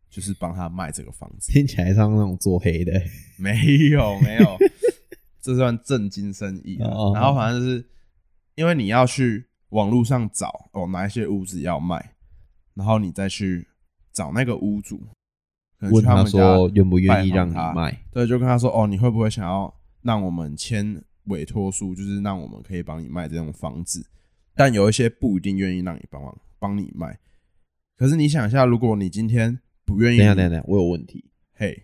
[0.09, 1.49] 就是帮他卖这个房子。
[1.51, 2.91] 听起来像那种做黑的。
[3.39, 3.55] 没
[3.89, 4.57] 有没有，
[5.41, 6.77] 这算正经生意。
[6.79, 7.85] 然后反正就是
[8.55, 12.13] 因为你要去网络上找哦哪一些屋子要卖，
[12.73, 13.67] 然后你再去
[14.11, 15.01] 找那个屋主，
[15.91, 18.03] 问他们说愿不愿意让你卖？
[18.11, 24.05] 对，就跟他说哦，你会不会想要让我们签委托书，就是让我们可以帮你卖这种房子？
[24.55, 27.19] 但有一些不一定愿意让你帮忙帮你卖。
[27.95, 31.25] 可是你想一下，如果你今天不愿意，等一下等一下，等下我有问题。
[31.53, 31.83] 嘿，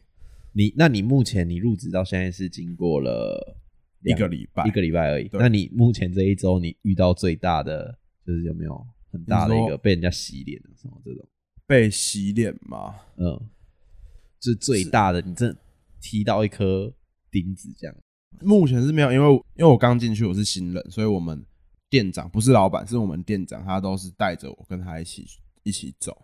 [0.54, 3.58] 你那你目前你入职到现在是经过了
[4.04, 5.30] 一个礼拜，一个礼拜而已。
[5.34, 11.26] 那你目前这一周你遇到最大的就是有没有很大的一个被人家洗脸的什么这种？
[11.66, 12.96] 被洗脸吗？
[13.18, 13.40] 嗯，
[14.42, 15.58] 是最大的，你真的
[16.02, 16.94] 踢到一颗
[17.32, 17.96] 钉子这样。
[18.42, 21.46] 目前是没有，因为因为我刚进去，我是新人，所以我们
[21.90, 25.26] 店长不是老板，是我们店长，他都是带着我跟他一起
[25.64, 26.16] 一起走，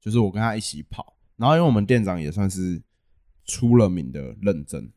[0.00, 1.16] 就是我跟他一起跑。
[1.36, 2.80] 然后因为我们店长也算是
[3.44, 4.90] 出了名的认真，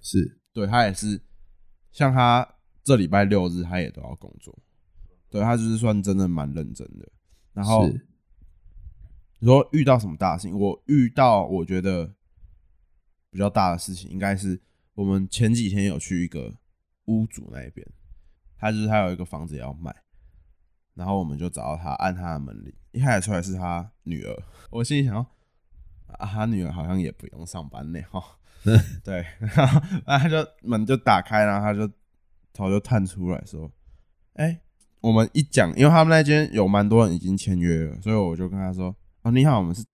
[0.00, 1.20] 是对他也是，
[1.92, 2.48] 像他
[2.82, 4.56] 这礼拜六日他也都要工作，
[5.28, 7.08] 对他就是算真的蛮认真的。
[7.52, 8.06] 然后是
[9.40, 10.58] 你说遇到什么大事情？
[10.58, 12.14] 我遇到我觉得
[13.30, 14.60] 比较大的事情，应该是
[14.94, 16.54] 我们前几天有去一个
[17.04, 17.86] 屋主那边，
[18.56, 19.94] 他就是他有一个房子要卖，
[20.94, 25.26] 然后我们就找到他，按他的门铃，一开始出来是他女儿，我心里想说
[26.06, 28.38] 啊，他女儿好像也不用上班呢，哈，
[29.04, 31.88] 对，然后然后他就门就打开，然后他就
[32.52, 33.70] 头就探出来说，
[34.34, 34.60] 哎、
[35.00, 38.96] 我们一讲，因为他们那间有蛮多人已经签约了，所以我就跟他说
[39.28, 39.84] ：“哦，你好，我们是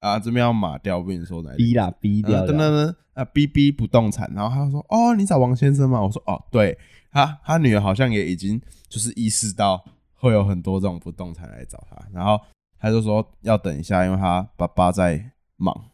[0.00, 6.78] 啊，这边要马掉，不跟你说哪里逼啦逼掉等的，等等啊，B B 不动产。”然后他就说：“哦，你找王先生吗？”我说：“哦，对。”
[7.12, 12.40] 他他女儿好像也已经就是意识到会有很多这种不动产来找他，然后
[12.78, 15.90] 他就说要等一下，因为他爸爸在忙，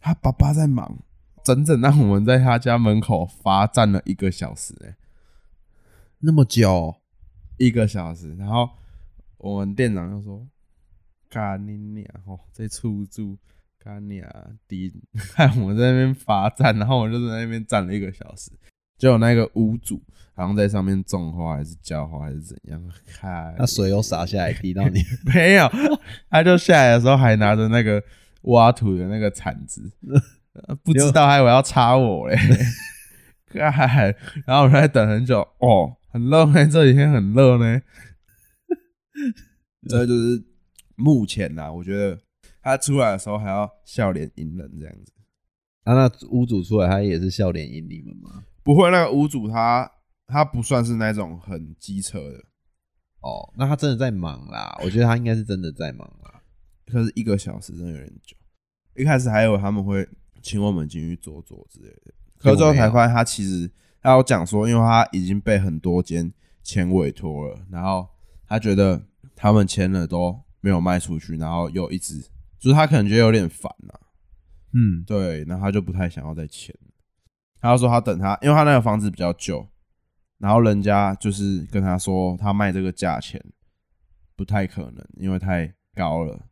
[0.00, 0.98] 他爸爸在忙，
[1.44, 4.96] 整整让我们在他家门口罚站了一个小时、欸，
[6.18, 6.96] 那么久，
[7.58, 8.68] 一个小时，然后
[9.38, 10.44] 我们店长就说
[11.28, 12.06] ：“干你娘！
[12.26, 13.36] 哦，在出租
[13.78, 14.46] 干你啊！
[14.68, 14.92] 低
[15.34, 18.50] 害我们在那边罚站，然后我就在那边站了一个小时。
[18.98, 20.02] 就有那个屋主
[20.34, 25.02] 好像在上面种花还是浇花还是怎样，看那水又洒下来滴到你，
[25.34, 25.70] 没有，
[26.30, 28.02] 他就下来的时候还拿着那个
[28.42, 29.92] 挖土的那个铲子，
[30.66, 32.36] 呃不知道还以为要插我嘞。
[33.48, 34.14] 看，
[34.46, 37.80] 然后我在等很久，哦，很热呢，这几天很热呢。
[39.88, 40.42] 这就是
[40.96, 42.18] 目前呐、我觉得
[42.60, 45.12] 他出来的时候还要笑脸迎人这样子。
[45.84, 48.44] 啊，那屋主出来他也是笑脸迎你们吗？
[48.64, 49.88] 不会，那个屋主他
[50.26, 52.38] 他不算是那种很机车的，
[53.20, 56.42] 哦，那他真的在忙啦，我觉得他应该是真的在忙啦。
[56.86, 58.36] 可是一个小时真的有点久。
[58.96, 60.08] 一开始还以为他们会
[60.42, 66.32] 请我们进去坐坐之类的，可是最后才发现他其实他有讲说，因为他已经被很多间
[66.62, 68.08] 签委托了，然后
[68.48, 69.00] 他觉得
[69.36, 72.20] 他们签了都没有卖出去，然后又一直
[72.58, 73.92] 就是他可能觉得有点烦呐、
[74.72, 76.74] 嗯，对，然后他就不太想要再签。
[77.60, 79.66] 他就说他等他，因为他那个房子比较旧，
[80.38, 83.42] 然后人家就是跟他说他卖这个价钱
[84.36, 86.48] 不太可能，因为太高了。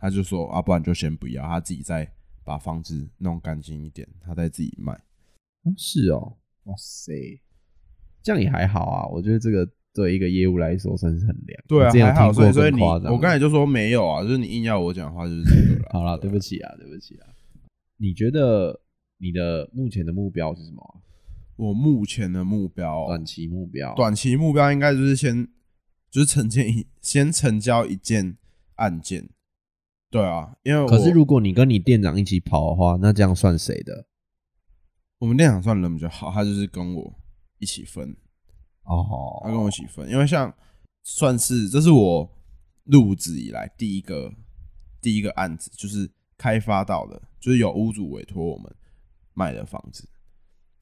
[0.00, 2.08] 他就说啊，不然就先不要，他自己再
[2.44, 4.92] 把房子弄干净一点，他再自己卖。
[5.64, 7.12] 哦是哦，哇塞，
[8.22, 9.68] 这样也还好啊，我觉得这个
[9.98, 11.64] 对一个业务来说算是很凉。
[11.66, 15.88] 对啊还好，所以所以你我刚才就说没有啊，就是你硬要我讲的话就是这个了。
[15.92, 17.26] 好了，对不起啊，对不起啊。
[17.96, 18.80] 你觉得
[19.18, 21.02] 你的目前的目标是什么啊？
[21.56, 23.92] 我目前的目标哦、短期目标？
[23.96, 25.48] 短期目标应该就是先
[26.08, 28.36] 就是成建一先成交一件
[28.76, 29.28] 案件。
[30.10, 34.06] 对啊，因为可是如果你跟你店长一起跑的话，那这样算谁的？
[35.18, 37.12] 我们店长算人比较好，他就是跟我
[37.58, 38.16] 一起分，
[38.88, 40.52] 哦，他跟我一起分，因为像
[41.04, 42.28] 算是这是我
[42.84, 44.32] 入职以来第一个
[45.00, 48.74] 第一个案子，就是开发到的，就是有屋主委托我们
[49.34, 50.08] 卖的房子。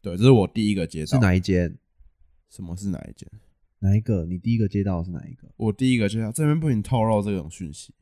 [0.00, 1.06] 对，这是我第一个接到。
[1.06, 1.76] 是哪一间？
[2.48, 3.28] 什么是哪一间？
[3.80, 4.24] 哪一个？
[4.24, 5.48] 你第一个接到的是哪一个？
[5.56, 7.92] 我第一个接到，这边不行透露这种讯息。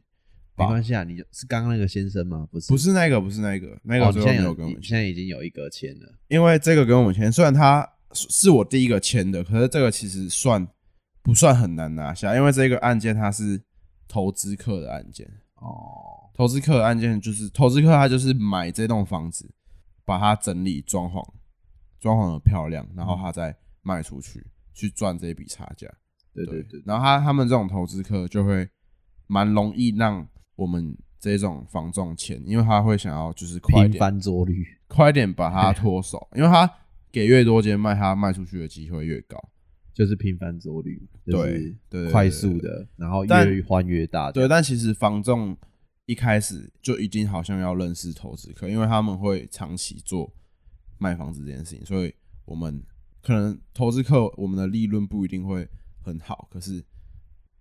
[0.57, 2.47] 没关系啊，你是刚刚那个先生吗？
[2.53, 6.15] 不是，不是那个，不是那个，那哦，个最后你现在有，没有跟我们现在已经有一个签了。
[6.29, 10.67] 因为这个跟我们签，虽然他是是我第一个签的，可是这个其实算
[11.23, 12.35] 不算很难拿下？
[12.37, 13.61] 因为这个案件它是
[14.09, 19.53] 投资客的案件，哦，投资客的案件就是投资客他就是买这栋房子，
[20.05, 21.23] 把它整理装潢，
[22.01, 25.89] 装潢的漂亮，然后他再卖出去，去赚这一笔差价。
[26.33, 28.69] 对对对，然后他他们这种投资客就会
[29.27, 34.67] 蛮容易让我们这种房仲签，因为他会想要就是快点翻桌率。
[34.87, 36.71] 快点把它脱手，因为他
[37.15, 39.39] 给越多间卖，它卖出去的机会越高。
[39.93, 44.33] 就是频繁走率，就是对对对快速的，然后但越换越大。
[44.33, 45.57] 对，，但其实房仲
[46.07, 50.35] 一开始就已经好像要认识投资客，因为他们会长期做
[50.99, 52.13] 卖房子这件事情，所以
[52.45, 52.83] 我们
[53.23, 55.69] 可能投资客我们的利润不一定会
[56.03, 56.85] 很好，可是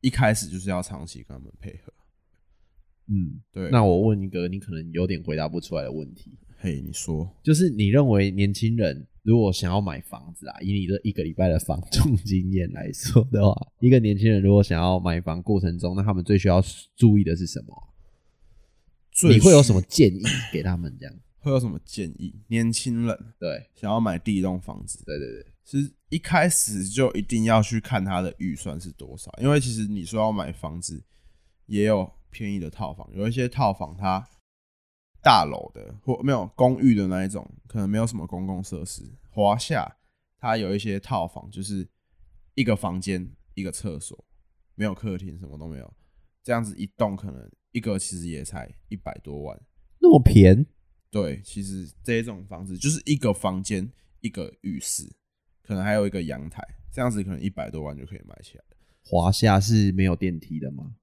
[0.02, 1.94] 一开始就是要长期跟他们配合。
[3.10, 16.64] 嗯，对，那我问一个你可能有点回答不出来的问题，嘿，你说，就是你认为年轻人如果想要买房子啊，以你这一个礼拜的房仲经验来说的话，一个年轻人如果想要买房过程中，那他们最需要
[16.96, 17.90] 注意的是什么？
[19.12, 20.24] 最你会有什需么建议
[20.54, 20.96] 给他们？
[20.98, 22.34] 这样 会有什么建议？
[22.48, 31.04] 年轻人对想要买第一栋房子，对对对，是一开始就一定要去看他的预算是多少，因为其实你说要买房子，
[31.66, 34.26] 也有便宜的套房，有一些套房它
[35.24, 39.02] 大楼的或没有公寓的那一种，可能没有什么公共设施。
[39.30, 39.98] 华夏
[40.38, 41.88] 它有一些套房，就是
[42.56, 44.24] 一个房间一个厕所，
[44.76, 45.94] 没有客厅，什么都没有，
[46.44, 49.60] 这样子一栋可能一个其实也才一百多万。
[50.00, 50.66] 那么便
[51.10, 55.10] 对，其实这一种房子就是一个房间一个浴室，
[55.62, 58.78] 可能还有一个阳台，这样子可能一百多万就可以买起来了。
[59.06, 60.96] 华夏是没有电梯的吗？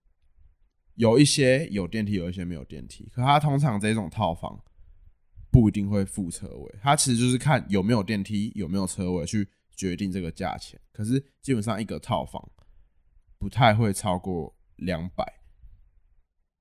[1.00, 3.08] 有一些有电梯，有一些没有电梯。
[3.14, 4.62] 可它通常这种套房
[5.50, 10.78] 不一定会附车位，它其实就是看有没有电梯、有没有车位去决定这个价钱。
[10.92, 12.46] 可是基本上一个套房
[13.38, 15.24] 不太会超过两百。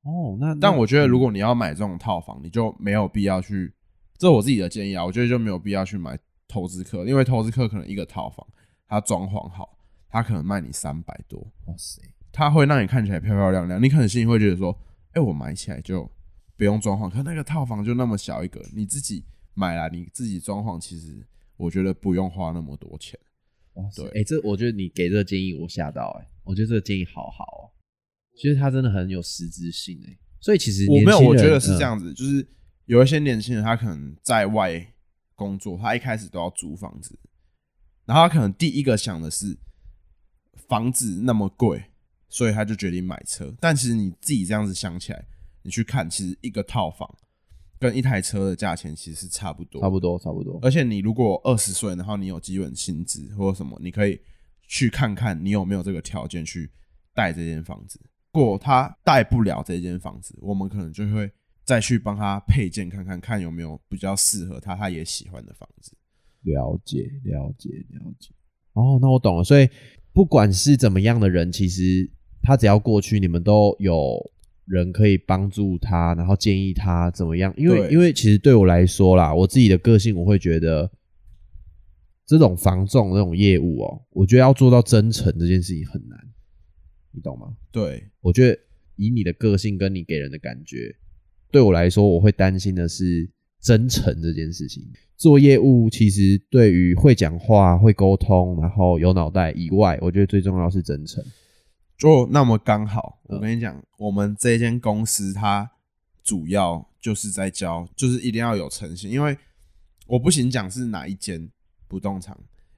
[0.03, 3.73] 哦，那但我觉得，如果果你要买这种套房，你就没有必要去，
[4.17, 5.03] 这我自己的建议啊。
[5.05, 8.47] 我觉得就没有必要去买投资客，因为投资客可能一个套房，
[8.87, 14.77] 它装潢好，它可能卖你三百多，哇塞，它会让你看起来漂漂亮亮，你可能心里会觉得说，
[15.11, 16.09] 哎、我买起来就
[16.57, 21.25] 不用装潢，可那个套房就那么小一个，你自己买来你自己装潢，其实
[21.57, 23.19] 我觉得不用花那么多钱。
[23.73, 24.07] 哇，对。
[24.09, 27.63] 哎、这我觉得你给这个建议我吓到哎、我觉得这个建议好好哦，
[28.35, 32.47] 其实它真的很有实质性哎、所以其实我没有，我觉得是这，嗯样子，就是
[32.85, 34.93] 有一些年轻人他可能在外
[35.35, 37.17] 工作，他一开始都要租房子，
[38.05, 39.57] 然后他可能第一个想的是
[40.67, 41.85] 房子那么贵，
[42.29, 43.53] 所以他就决定买车。
[43.59, 45.25] 但其实你自己这样子想起来，
[45.63, 47.09] 你去看，其实一个套房
[47.79, 49.99] 跟一台车的价钱其实是差不多，差不。
[49.99, 54.19] 多差不多，而且你如果二十岁，然后你有基本薪资或者什么，你可以
[54.67, 56.69] 去看看你有没有这个条件去
[57.13, 57.99] 贷这间房子。
[58.31, 61.31] 如果他贷不了这间房子，我们可能就会
[61.65, 65.93] 再去帮他配件看看，看有没有比较适合他，他也喜欢的房子。
[66.43, 68.29] 了解了解了解。
[68.73, 69.43] 哦，那我懂了。
[69.43, 69.67] 所以
[70.13, 72.09] 不管是怎么样的人，其实
[72.49, 74.19] 他只要过去，你们都有
[74.65, 77.53] 人可以帮助他，然后建议他怎么样。
[77.55, 80.89] 因为对因为其实对我来说啦，我自己的个性，我会觉得
[82.25, 86.17] 这种防重这种业务哦，我觉得要做到真诚这件事情很难，
[87.11, 87.55] 你懂吗？
[87.71, 88.57] 对，我觉得
[88.95, 90.95] 以你的个性跟你给人的感觉，
[91.51, 93.29] 对我来说，我会担心的是
[93.61, 94.83] 真诚这件事情。
[95.17, 101.23] 做业务其实对于会讲话、会沟通，然后有脑袋以外，我觉得最重要是真诚。
[101.99, 103.35] 就那么刚好，嗯。
[103.35, 105.69] 我跟你讲，我们这间公司它
[106.23, 109.37] 主要就是在教，就是一定要有诚信，因为
[110.07, 111.47] 我不行讲是哪一间
[111.89, 112.35] 不动产，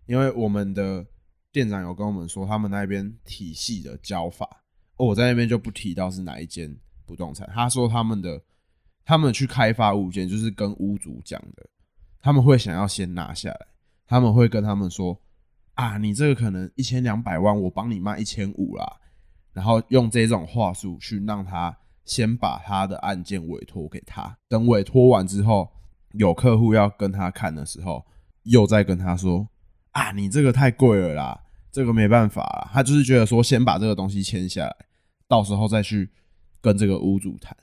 [0.08, 1.06] 因为我们的
[1.52, 4.46] 店长有跟我们说，他们那边体系的教法，
[4.98, 8.42] 哦我在那边就不提到是哪一间不动产，他说他们的
[9.06, 11.70] 他们去开发物件，就是跟屋主讲的，
[12.20, 13.68] 他们会想要先拿下来，
[14.08, 15.16] 他们会跟他们说
[15.76, 18.98] 啊，你这个可能一千两百万，我帮你卖一千五啦，
[19.54, 25.70] 然后用这种话术去让他先把他的案件委托给他，等委托完之后，
[26.14, 28.06] 有客户要跟他看的时候，
[28.44, 29.48] 又再跟他说
[29.92, 32.70] 啊，你这个太贵了啦，这个没办法啦。
[32.74, 34.76] 他就是觉得说，先把这个东西签下来，
[35.28, 36.10] 到时候再去
[36.62, 37.56] 跟这个屋主谈。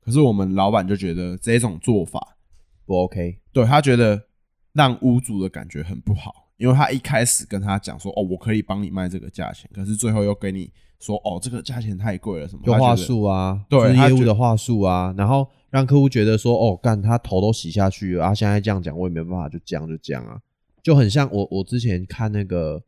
[0.00, 2.36] 可是我们老板就觉得这种做法
[2.84, 3.40] 不 OK？
[3.52, 4.28] 对他觉得
[4.72, 12.62] 让屋主的感觉很不好，因为他一开始跟他讲说，哦，我可以帮你卖这个价钱，可是最后又给你说，哦，这个价钱太贵了，什么。
[12.64, 20.40] 就话术啊，对业务的话术啊，然后让客户觉得说，哦，干他头都洗下去了啊，现在这样讲我也没办法，就这样就这样啊，
[20.82, 22.82] 就很像我我之前看那个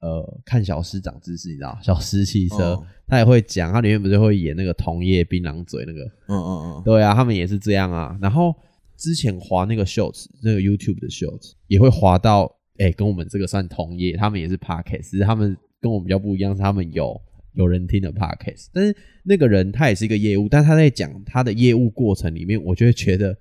[0.00, 8.18] 呃看小师长知识，你知道小师汽车，嗯他也会讲，他里面不是会演那个同业槟榔嘴那个，嗯嗯嗯，对啊，他们也是这样啊。
[8.20, 8.52] 然后
[8.96, 17.16] 之前滑那个 shorts，那个 YouTube 的 shorts 也会滑到，哎、跟我们这个算同业，他们也是 podcast，只是他们跟我们比较不一样，是他们有
[17.56, 18.68] 有人听的 podcast。
[18.72, 23.36] 但是那个人他也是一个业务，但他在讲他的业务过程里面，我就会觉得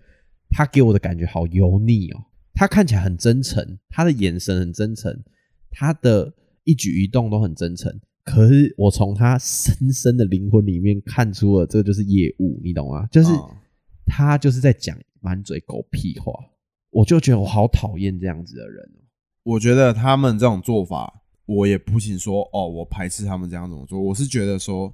[0.49, 2.23] 他给我的感觉好油腻哦。
[2.53, 5.23] 他看起来很真诚，他的眼神很真诚，
[5.69, 7.93] 他的一举一动都很真诚。
[8.23, 13.05] 可是我从他深深的灵魂里面看出了，这就是业务，你懂吗？
[13.11, 13.51] 就是哦
[14.07, 16.31] 他就是在讲满嘴狗屁话，
[16.91, 19.01] 我就觉得我好讨厌这样子的人哦。
[19.43, 24.93] 我觉得他们这种做法，我也不仅说哦，我排斥他们这样怎么做，我是觉得说，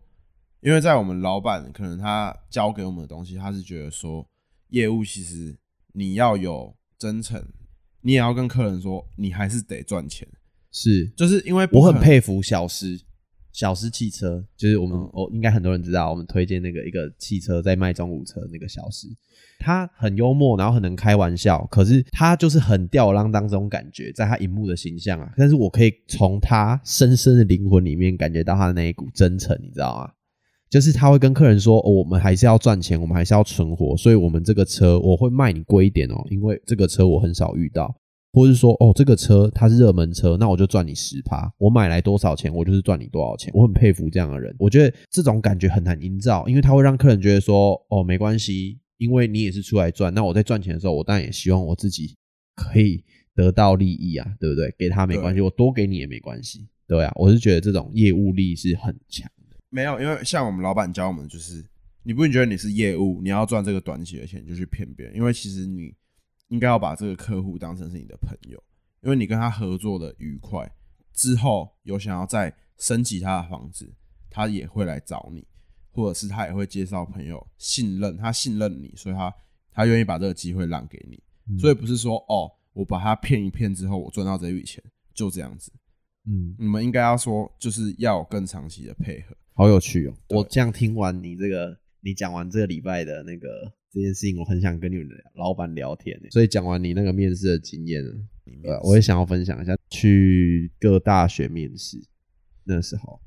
[0.60, 4.28] 因为在我们老板可能他教给我们的东西，他是觉得说，
[4.70, 5.58] 业务其实
[5.94, 7.42] 你要有真诚，
[8.02, 10.28] 你也要跟客人说，你还是得赚钱，
[10.72, 11.08] 是。
[11.16, 13.00] 就是因为我很佩服小狮，
[13.52, 19.08] 小狮汽车，就是我们嗯哦，应该很多人知道，我们推荐那个一个汽车在卖中古车那个小狮，
[19.60, 30.12] 他很幽默，然后很能开玩笑，可是他就是很吊儿郎当这种感觉，在他荧幕的形象啊，但是我可以从他深深的灵魂里面感觉到他的那一股真诚，你知道吗？
[30.70, 37.94] 就是他会跟客人说、哦，我们还是要赚钱，我们还是要存活，所以我们这个车我会卖你贵一点哦，因为这个车我很少遇到。
[38.34, 43.52] 或是说，哦，这个车它是热门车，那我就赚你十趴，我买来多少钱，我就是赚你多少钱。
[43.54, 52.16] 我很佩服这样的人，我觉得这种感觉很难营造，因为他会让客人觉得说，哦，没关系，因为你也是出来赚，那我在赚钱的时候，我当然也希望我自己
[52.56, 53.04] 可以
[53.36, 54.74] 得到利益啊，对不对？
[54.78, 59.58] 给他没关系，我多给你也没关系，对啊，我是觉得这种业务力是很强的。
[59.70, 61.66] 没有，因为像我们老板教我们，就是
[62.04, 65.94] 你不觉得你是业务，你要赚这个短期的钱，你就去骗别人，因为其实你
[66.52, 68.62] 应该要把这个客户当成是你的朋友，
[69.02, 70.70] 因为你跟他合作的愉快
[71.14, 73.92] 之后，有想要再升级他的房子，
[74.30, 75.48] 他也会来找你，
[75.92, 79.34] 或者是他也会介绍朋友，信任他信任你，所以他
[79.72, 84.84] 他愿意把这个机会让给你，嗯所以不是说哦，我把他骗一骗之后，我赚到这笔钱
[85.14, 85.72] 就这样子，
[86.28, 89.36] 嗯，你们应该要说就是要更长期的配合。
[89.54, 90.14] 好有趣哦！
[90.30, 96.30] 我这样听完你这个，你讲完这个礼拜的那个这件事情，我很想跟你们的老板聊天耶。
[96.32, 98.12] 所以讲完你那个面试的经验呢，
[98.64, 101.98] 呃，我也想要分享一下去各大学面试
[102.64, 103.20] 那时候，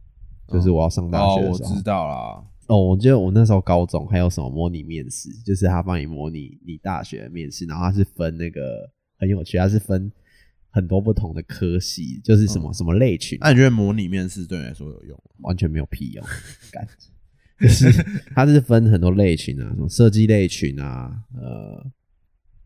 [0.49, 1.71] 就是我要上大哦学，的时候。
[1.71, 2.45] 我知道啦。
[2.67, 10.11] 哦，我记得我那时候高中还有什么模拟面试，就是他帮你模拟你大学的面试，然后他是分那个很有趣，他是分
[10.71, 15.41] 很多不同的科系，就是什么、什么类群，那你觉得模拟面试对你来说有用吗？
[15.43, 16.25] 完全没有屁用，
[16.73, 16.89] 干，
[17.61, 17.91] 就是
[18.35, 21.87] 它是分很多类群啊，什么设计类群啊，呃，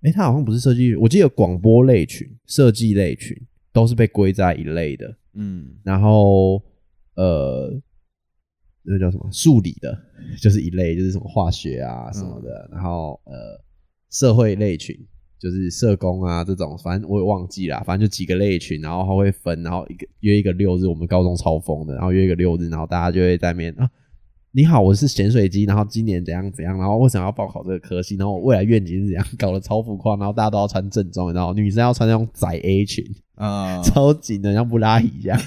[0.02, 3.36] 诶、它好像不是设计，我记得广播类群、设计类群
[3.72, 6.62] 都是被归在一类的，嗯，然后
[7.14, 7.80] 呃，
[8.82, 9.96] 那叫什么数理的，
[10.40, 13.62] 就是一类，就是什么化学啊什么的，然后呃，
[14.10, 14.96] 社会类群。
[15.40, 23.88] 就是社工啊这种，反正我也忘记了，反正就几个类群，然后他会分，然后一个约一个六日，我们高中超疯的，然后约一个六日，然后大家就会在面啊，
[24.58, 33.04] 你好，我是咸水鸡，然后今年怎样怎样，然后为什么要报考这个科系，然后我未来愿景是怎样，搞得超浮夸，然后大家都要穿正装，然后女生要穿那种窄 A 裙，
[33.36, 35.40] 啊，超紧的，像布拉提一样。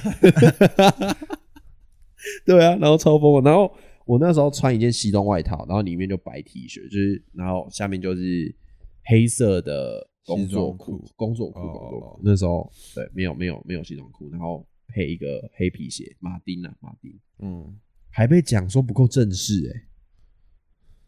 [2.45, 3.43] 对啊，然后超疯。
[3.43, 3.69] 然后
[4.05, 8.55] 我那时候穿一件西装外套，然后里面就白 T 恤，就是然后下面就是
[9.03, 12.21] 黑色的工作裤工作裤，哦工作裤。
[12.23, 17.75] 那时候对，没有没有没有西装裤，然后配一个黑皮鞋，马丁啊，马丁，嗯，
[18.11, 19.87] 还被讲说不够正式哎、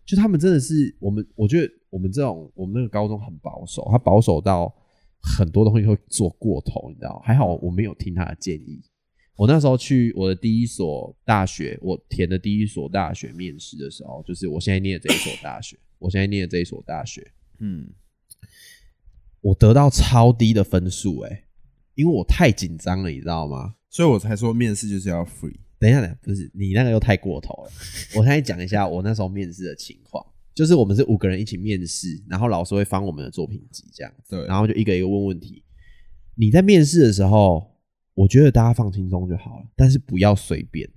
[0.05, 4.73] 就他们真的是我们，我觉得我们这种我们那个高中很保守，他保守到
[5.21, 7.21] 很多东西会做过头，你知道？
[7.25, 8.81] 还好我没有听他的建议。
[9.35, 17.89] 我那时候去我的第一所大学，我填的第一所大学面试的时候，就是我现在念的这一所大学，我现在念的这一所大学，嗯，
[19.41, 21.45] 我得到超低的分数哎、
[21.95, 23.75] 因为我太紧张了，你知道吗？
[23.89, 25.59] 所以我才说面试就是要 free。
[25.83, 27.71] 等一下，等一下，不是你那个又太过头了。
[28.15, 30.25] 我先讲一下我那时候面试的情况，
[30.55, 35.61] 就是我们是五个人一起面试，然后老师会翻我们的作品集这样子，对，然后就一个一个问问题。
[36.35, 37.75] 你在面试的时候，
[38.13, 40.89] 我觉得大家放轻松就好了，但是不要随便，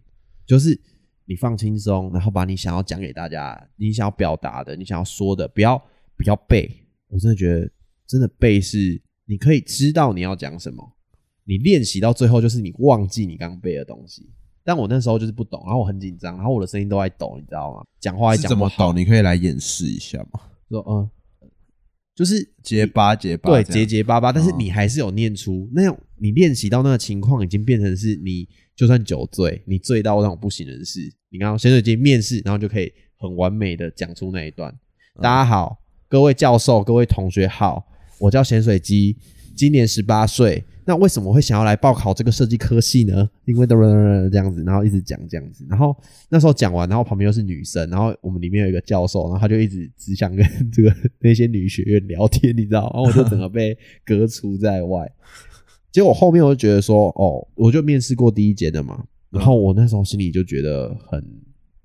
[0.47, 0.81] 就是
[1.25, 5.77] 你放轻松，然后把你想要讲给大家，你想要表达的，你想要说的，不要
[6.17, 6.71] 不要背。
[7.09, 7.69] 我真的觉得，
[8.07, 10.97] 真的背是你可以知道你要讲什么，
[11.45, 14.31] 你练习到最后就是你忘记你刚背的东西。
[14.67, 17.85] 但我那时候就是不懂，然后我很紧张，然后我的声音都在抖，你知道吗？
[18.01, 20.41] 讲话讲不好怎么抖？，你可以来演示一下吗？
[20.69, 21.09] 说嗯，
[22.17, 31.01] 就是结巴结巴，对，结结巴巴，但是哦你还是有念出那样，你练习到那个情况，已经变成是你就算酒醉，你醉到那种不省人事，
[31.31, 34.73] 你刚刚潜水机面试，然后就可以很完美的讲出那一段。
[34.73, 37.87] 嗯大家好，各位教授，各位同学好，
[38.19, 39.17] 我叫咸水鸡，
[39.57, 40.65] 今年十八岁。
[40.89, 43.29] 那为什么会想要来报考这个设计科系呢？
[43.45, 43.67] 因为
[44.31, 45.95] 这样子，然后一直讲这样子，然后
[46.29, 55.11] 那时候讲完，然后旁边又是女生，然后我们里面有一个教授，然后他就一直只想跟 这个那些女学员聊天，你知道，然后我就整个被隔除在外。
[55.91, 61.21] 结果后面我就觉得说，哦，我就面试过第一间的嘛，然后我那时候心里就觉得很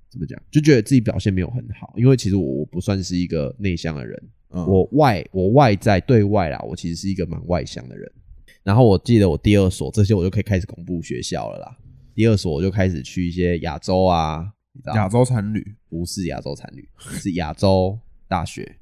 [0.08, 8.12] 怎么讲，就觉得自己表现没有很好，因为其实我我不算是一个内向的人，嗯我外我外在对外啦，我其实是一个蛮外向的人。
[8.62, 11.76] 然后我记得我第二所这些我就可以开始公布学校了啦。
[12.14, 17.98] 第二所我就开始去一些亚洲啊，你知道亚洲产旅，不是亚洲产旅，是亚洲
[18.28, 18.76] 大学。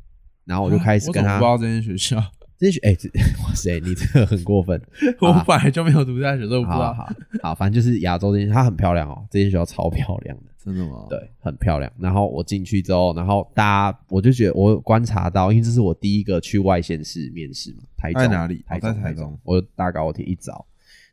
[0.45, 2.21] 然后我就开始我跟他怎么不知道这间学校，
[2.59, 3.09] 这学哎、这
[3.45, 4.81] 哇塞，你这个很过分。
[5.21, 6.93] 我本来就没有读大学，所以我不知道。
[6.93, 7.13] 好好
[7.43, 10.50] 好，反正就是亚洲这间，它很漂亮哦，这间学校超漂亮的。
[10.63, 11.91] 真的吗？，对，很漂亮。
[11.99, 18.21] 然后我进去之后，然后大家我就觉得我观察到，因为这是我第一个去外县市面试嘛，台中。
[18.23, 18.63] 在哪里？
[18.67, 20.67] 台中，台台中我就搭高铁一早，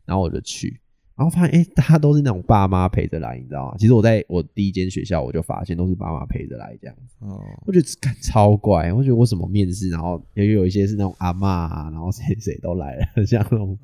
[0.05, 0.77] 然后我就去，
[1.17, 3.75] 然后发现哎、诶大家都是那种爸妈陪着来，你知道吗？
[3.79, 8.93] 其实我在我第一间学校，我就发现都是爸妈陪着来这样子，哦，我觉得干超怪。
[8.93, 13.75] 我觉得我什么面试，然后也有一些是那种阿嬷啊，然后谁谁都来了，很 像那种，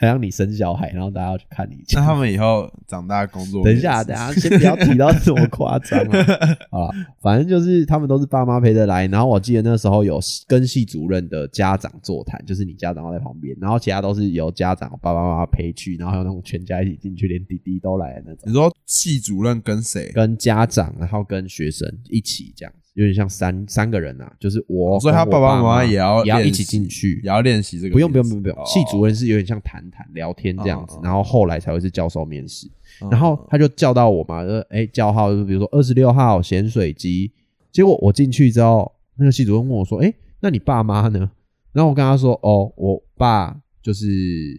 [0.00, 1.76] 好像你生小孩，然后大家要去看你。
[1.94, 6.26] 那他们以后长大工作，等一下，等一下，先不要提到这么夸张啊！
[6.70, 6.90] 好了，
[7.20, 20.10] 反正就是他们都是爸妈陪着来，然后我记得那时候有跟系主任的家长座谈，就是你家长要在旁边，然后其他都是由家长爸爸妈妈陪去，然后还有那种全家一起进去，连弟弟都来的那种你，说系主任跟谁？
[20.12, 28.18] 跟家长然后跟学生一起这样子，有点像三三个人啊，就是我，哦所以他爸爸爸妈妈也要也要一起进去也，要练习这个不用不。
[28.18, 32.66] 用不用不用，哦系主任是有点像谈谈聊天这样子然后后来才会是教授面试。
[33.02, 37.30] 嗯然后他就叫到我嘛，说哎叫号，就比如说二十六号咸水鸡。
[37.70, 41.30] 结果我进去之后，那个系主任问我说：“哎，那你爸妈呢？”
[41.72, 43.54] 然后我跟他说：“哦，我爸
[43.86, 44.04] 就是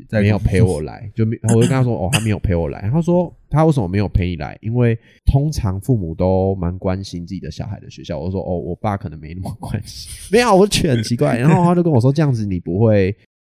[0.07, 4.57] 在没有陪我来， 就没。”我就跟他说：“哦，他没有陪我来。”他说：“他为什么没有陪你来？
[4.61, 11.37] 因为通常父母都蛮关心自己的小孩的学校。”我说：“哦，我爸可能没那么关心。”没有，我觉得很奇怪。
[11.37, 13.13] 然后他就跟我说：“这样子你不会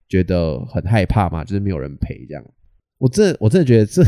[0.10, 1.46] 觉得很害怕吗？
[1.46, 2.44] 就是没有人陪这样。”
[3.00, 4.04] 我真的我真的觉得这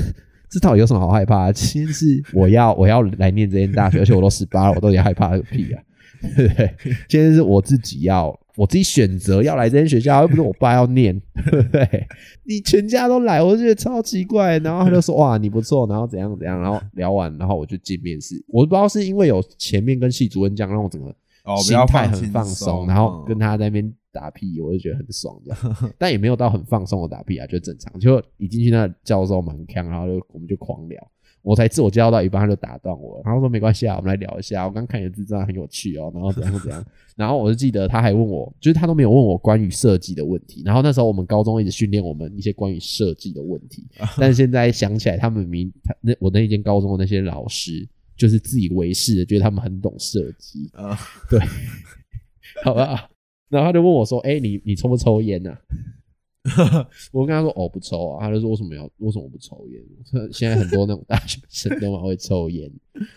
[0.49, 1.53] 这到底有什么好害怕的？
[1.53, 5.81] 其实是我要我要来念这间大学，而且我都十八了，我到底害怕个屁啊？
[6.35, 6.75] 对不对？
[7.07, 12.07] 今天是我自己要我自己选择要来这间学校，又不是我爸要念，对 不对？
[12.43, 14.59] 你全家都来，我就觉得超奇怪。
[14.59, 18.43] 然后他就说哇你不错，然后怎样怎样，然后聊完，然后我就进面试。
[18.47, 21.15] 我不知道是因为有前面跟系主任讲，让我整个
[21.57, 27.99] 心较态很放松松，然后跟嗯他在那边打屁，我就觉得很爽这样， 但也没有到很放松的打屁啊，就正常。
[27.99, 31.01] 就一进去那教授蛮强，然后就我们就狂聊，
[31.43, 36.83] 我才自我介绍到一半他就打断我，然后说没关系啊，我们来聊一下，我刚看你的字真的很有趣哦，然后怎样怎样，
[37.15, 43.85] 然后我就记得他还问我，就是他都没有问我关于设计的问题，然后那时候我们高中一直训练我们一些关于设计的问题，
[44.17, 47.87] 但是现在想起来，他们明他那我那一间高中的那些老师。
[48.15, 50.95] 就是自以为是的，觉得他们很懂设计，啊。
[51.27, 51.39] 对，
[52.63, 53.09] 好吧。
[53.49, 55.49] 然后他就问我说：“哎、你你抽不抽烟呐、
[57.13, 59.81] 我跟他说：“哦，不抽啊。”他就说：“为什么要为什么不抽烟？”
[60.31, 62.69] 现在很多那种大学生都蛮会抽烟，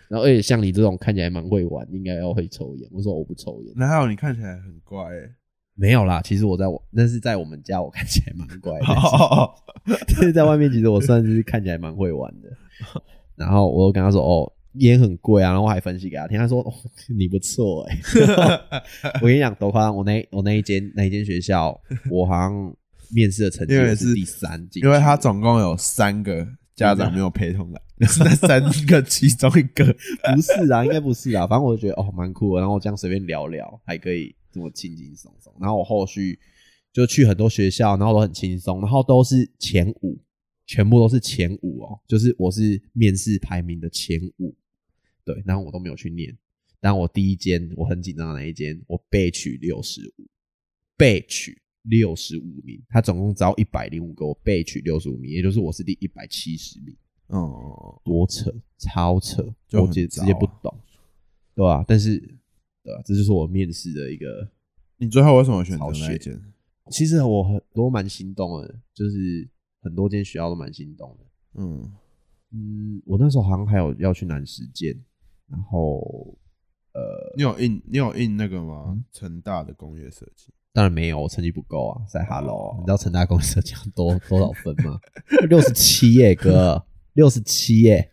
[0.09, 2.89] 然后而且像你这种看起来蛮会玩，应该要会抽烟。
[2.93, 3.72] 我说：“我不抽烟。
[3.77, 5.31] 哪有你看起来很乖欸？”
[5.79, 8.87] 没有啦，其实我在我那是在我们家，我看起来蛮乖的。
[8.87, 9.51] 哦，
[9.85, 12.49] 但是在外面，其实我算是看起来蛮会玩的。
[13.35, 16.72] 然后我又跟他说：“哦，烟很贵啊。”然后我还分析给他听，他说：“哦，
[17.14, 17.99] 你不错哎、
[19.20, 19.95] 我跟你讲，多夸张！
[19.95, 21.79] 我那我那一间那一间学校，
[22.11, 22.74] 我好像
[23.11, 29.84] 面试的成绩因为是是第三因为他总共有三个家长没有陪同来，是 那三个其中一个。
[29.84, 31.46] 不是啊，应该不是啊。
[31.46, 32.61] 反正我就觉得哦，蛮酷的。
[32.61, 35.50] 然后我这样随便聊聊，还可以这么轻轻松松。
[35.59, 36.38] 然后我后续
[36.92, 40.18] 就去很多学校，然后都很轻松，然后都是前五，
[40.66, 44.54] 全部都是前五哦，就是我是面试排名的前五。
[45.24, 46.36] 对，然后我都没有去念。
[46.78, 50.28] 但我第一间我很紧张的那一间，我被取六十五，
[50.94, 51.59] 被取
[51.89, 52.82] 六十五名。
[52.89, 56.97] 他总共招一百零五个，我被取六十五名，也就是我是第一百七十名。
[57.28, 60.72] 哦，多扯，超扯，我直直接不懂，
[61.57, 62.18] 对吧、但是，
[62.84, 64.49] 对吧、这就是我面试的一个。
[64.99, 66.41] 你最后为什么选择好学那一间？
[66.91, 69.49] 其实我很多蛮心动的，就是
[69.80, 71.26] 很多间学校都蛮心动的。
[71.61, 71.93] 嗯，
[72.53, 74.97] 嗯，我那时候好像还有要去南实践，
[75.49, 76.39] 然后
[76.93, 79.05] 呃，你有印你有印那个吗嗯？
[79.11, 80.53] 成大的工业设计。
[80.77, 85.01] 当然没有，我成绩不够啊，在 Hello，、你知道成大公社奖多多少分吗？
[85.49, 88.12] 六十七耶，哥，六十七耶，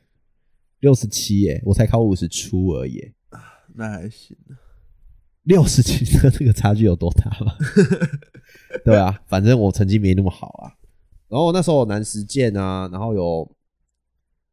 [0.79, 3.11] 六十七耶，我才考五十出而已。
[3.75, 4.37] 那还行，
[5.41, 7.53] 六十几的这个差距有多大吗？
[8.85, 10.71] 对啊，反正我成绩没那么好啊。
[11.27, 13.23] 然后那时候有南实践啊，然后有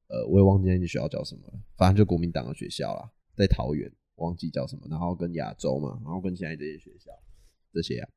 [0.08, 4.82] 呃，我也忘记那间学校叫什么了，反正就国民党的学校啦，在桃园，忘记叫什么。
[4.90, 7.12] 然后跟亚洲嘛，然后跟现在这些学校
[7.72, 8.08] 这些啊。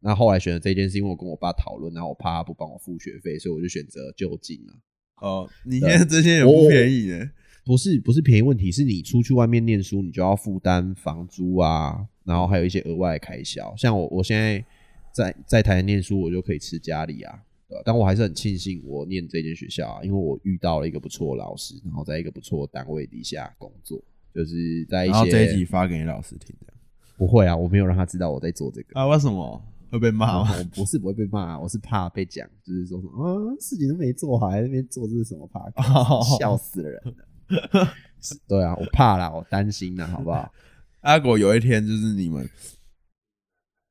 [0.00, 4.74] 那后来选择这件事因为我跟我爸讨论，然后我怕他不帮我付学费，所以我就选择就近了。
[5.20, 7.30] 哦，你现在这些也不便宜耶。
[7.62, 13.76] 不是不是便宜问题，是你出去外面念书，你就要负担房租啊，然后还有一些额外的开销。
[13.76, 14.64] 像我我现在
[15.12, 17.82] 在在台南念书，我就可以吃家里啊，对吧？
[17.84, 24.02] 但我还是很庆幸我念这间学校啊，因为我遇到了一个不错的老师，然后在一个不错的单位底下工作，
[24.34, 26.74] 就是在一些然后这一集发给你老师听，这样
[27.20, 28.98] 不会啊，我没有让他知道我在做这个。
[28.98, 29.06] 啊？
[29.06, 30.56] 为什么会被骂吗？
[30.58, 37.14] 我不是不会被骂，我是怕被讲，就是说什么啊，事情都没做好，还在那边做这是什么 p a 哦笑死了人了。
[38.48, 40.50] 对啊，我怕啦，我担心啦，好不好？
[41.02, 42.48] 阿果有一天就是你们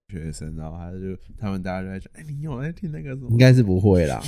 [0.07, 0.97] 学生，然后他就
[1.37, 3.37] 他们大家就在讲，哎、你有在听那个什么应？
[3.37, 4.19] 该是不会啦，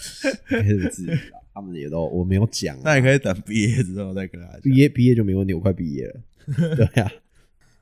[0.50, 1.40] 应该是不至于啦。
[1.52, 4.60] 他们也都我没有讲啊，那你可以等毕业之后再跟他讲。
[4.62, 6.20] 毕业毕业就没问题，我快毕业了。
[6.74, 7.12] 对啊，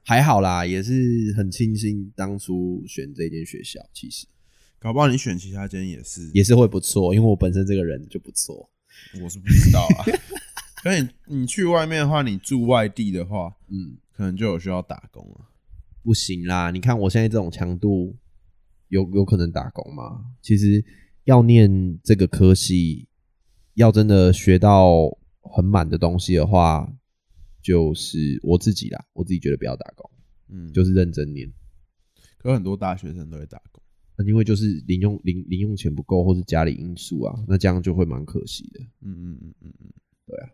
[0.05, 4.27] 还好啦，也是很庆幸当初选这间学校，其实
[4.79, 8.71] 搞不好你选其他间也是，也是会不错，因为我本身这个人就不错。
[9.23, 10.05] 我是不知道啊。
[10.83, 15.49] 可你你去外面的话，你住外地的话，嗯，可能就有需要打工啊。
[16.03, 16.71] 不行啦！
[16.71, 18.15] 你看我现在这种强度，
[18.89, 20.27] 有有可能打工吗？
[20.43, 20.85] 其实
[21.25, 23.09] 要念这个科系，
[23.73, 26.93] 要真的学到很满的东西的话，
[27.65, 30.11] 就是我自己啦，我自己觉得不要打工，
[30.51, 31.51] 嗯，就是认真念。
[32.37, 33.83] 可很多大学生都会打工。
[34.17, 38.81] 那因为就是零用零零用钱不够，或是家里因素啊，那这样就会蛮可惜的。
[39.01, 39.93] 嗯嗯嗯嗯嗯，
[40.27, 40.51] 对啊。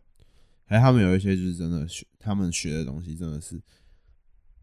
[0.64, 3.60] 还有他们有一些就是真的学，他们学的东西真的是，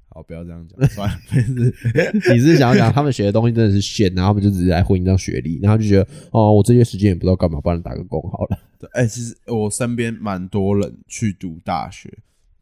[0.08, 1.76] 好，不要这样讲，算了，没事。
[2.34, 8.58] 你是想要讲他们学的东西真的是炫，然后他们就只是来混一张学历，然后就觉得哦，我这些时间也不知道干嘛，帮人打个工好了。
[8.80, 12.18] 对，哎、其实我身边蛮多人去读大学，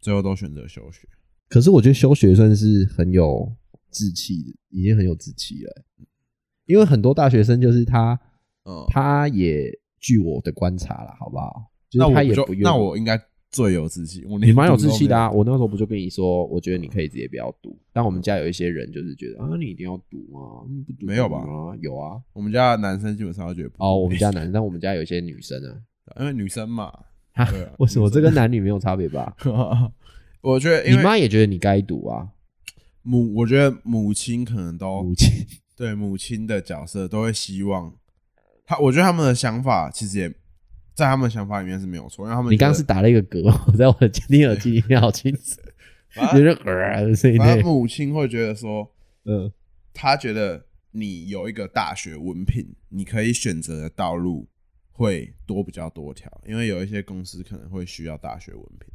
[0.06, 1.08] 最后都选择休学。
[1.48, 3.52] 可是我觉得休学算是很有
[3.90, 6.06] 志气的，已经很有志气了欸。
[6.66, 8.16] 因为很多大学生就是他，
[8.66, 11.72] 嗯，他也据我的观察了，好不好？
[11.90, 15.28] 就是他那我不就也不愿那我应该最有志气，我你蛮有志气的啊！
[15.28, 17.76] 我那时候不就跟你说，我觉得你可以直接不要读。
[17.92, 21.44] 但我们家有一些人就是觉得啊，你一定要读啊，你不读没有吧？
[21.80, 22.22] 有啊。
[22.32, 25.82] 我们家的男生基本上都觉得哦，我们家男生，但我们家有一些女生啊。
[26.20, 26.92] 因为女生嘛，
[27.44, 29.36] 啊为什么这跟男女没有差别吧？
[30.40, 32.28] 我觉得你妈也觉得你该读啊，
[33.02, 35.46] 母，我觉得母亲可能都母亲。
[35.76, 37.92] 对母亲的角色都会希望
[38.64, 40.28] 他，我觉得他们的想法其实也
[40.94, 45.60] 在他们想法里面是没有错，因为他们你刚刚是打了一个嗝，我在我的监听耳机里面好清楚，
[46.14, 47.36] 反正就是呃的声音。
[47.36, 48.90] 反正母亲会觉得说，
[49.26, 49.52] 嗯，
[49.92, 54.48] 他觉得你有一个大学文凭，你可以选择的道路
[54.96, 58.88] 会多比较多条，因为有一些公司可能会需要大学文凭，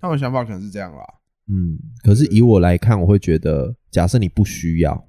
[0.00, 1.04] 他们想法可能是这样啦。
[1.50, 5.08] 嗯，可是以我来看，我会觉得，假设你不需要，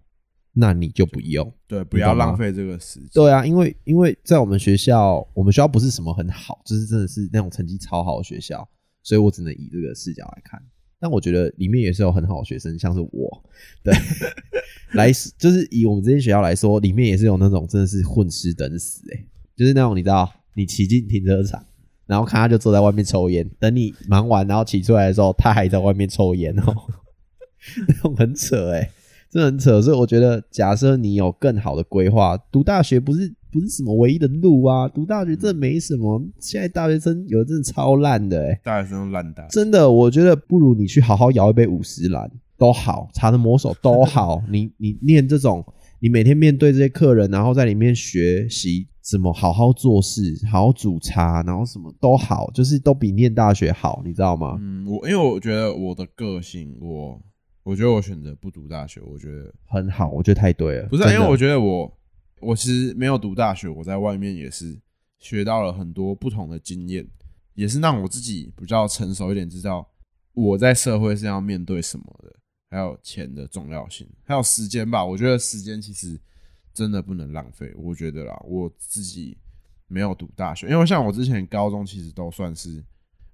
[0.54, 1.54] 那你就不用。
[1.68, 3.10] 对，不要浪费这个时间。
[3.14, 8.68] 对啊，因为因为在我们学校，我们学校不是什么很好，就是真的是那种成绩超好的学校，
[9.04, 10.62] 所以我只能以这个视角来看。
[11.02, 13.50] 但我觉得里面也是有很好的学生，像是我，
[13.82, 13.94] 对，
[14.96, 19.26] 来就是以我们这些学校来说，里面也是有那种真的是混吃等死、欸，
[19.60, 21.62] 就是那种你知道，你骑进停车场，
[22.08, 26.74] 然后看他就坐在外面抽烟，等你忙完然后骑出来的时候，他还在外面抽烟哦，
[27.90, 28.90] 那种很扯哎、
[29.30, 29.82] 真的很扯。
[29.82, 36.24] 所以我觉得，假设你有更好的规划，读大学不是不是什么唯一的路啊，读大学真的没什么。
[36.40, 44.42] 现在大学生有的真的超烂的哎、大学生烂大，真的，我觉得不如你去好好摇一杯五十兰都好，茶的魔手都好。
[44.50, 45.66] 你你念这种，
[46.00, 54.56] 你每天面对这些客人，然后在里面学习怎么好好做事，好好煮茶，然后什么都好，就是都比念大学好，你知道吗？
[54.60, 57.20] 嗯，我因为我觉得我的个性，我
[57.64, 60.88] 我觉得我选择不读大学，我觉得很好，我觉得太对了。
[60.90, 61.92] 不是啊，因为我觉得我
[62.40, 64.80] 我其实没有读大学，我在外面也是
[65.18, 67.08] 学到了很多不同的经验，
[67.56, 69.90] 也是让我自己比较成熟一点，知道
[70.34, 72.36] 我在社会是要面对什么的，
[72.70, 75.04] 还有钱的重要性，还有时间吧。
[75.04, 76.20] 我觉得时间其实
[76.80, 77.74] 真的不能浪费。
[77.76, 79.38] 我觉得啦，我自己
[79.90, 82.82] 没有读大学，因为像我之前高中其实都算是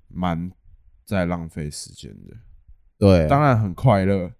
[0.08, 0.52] 蛮
[1.06, 2.36] 在浪费时间的，
[2.98, 4.34] 对，当然很快乐。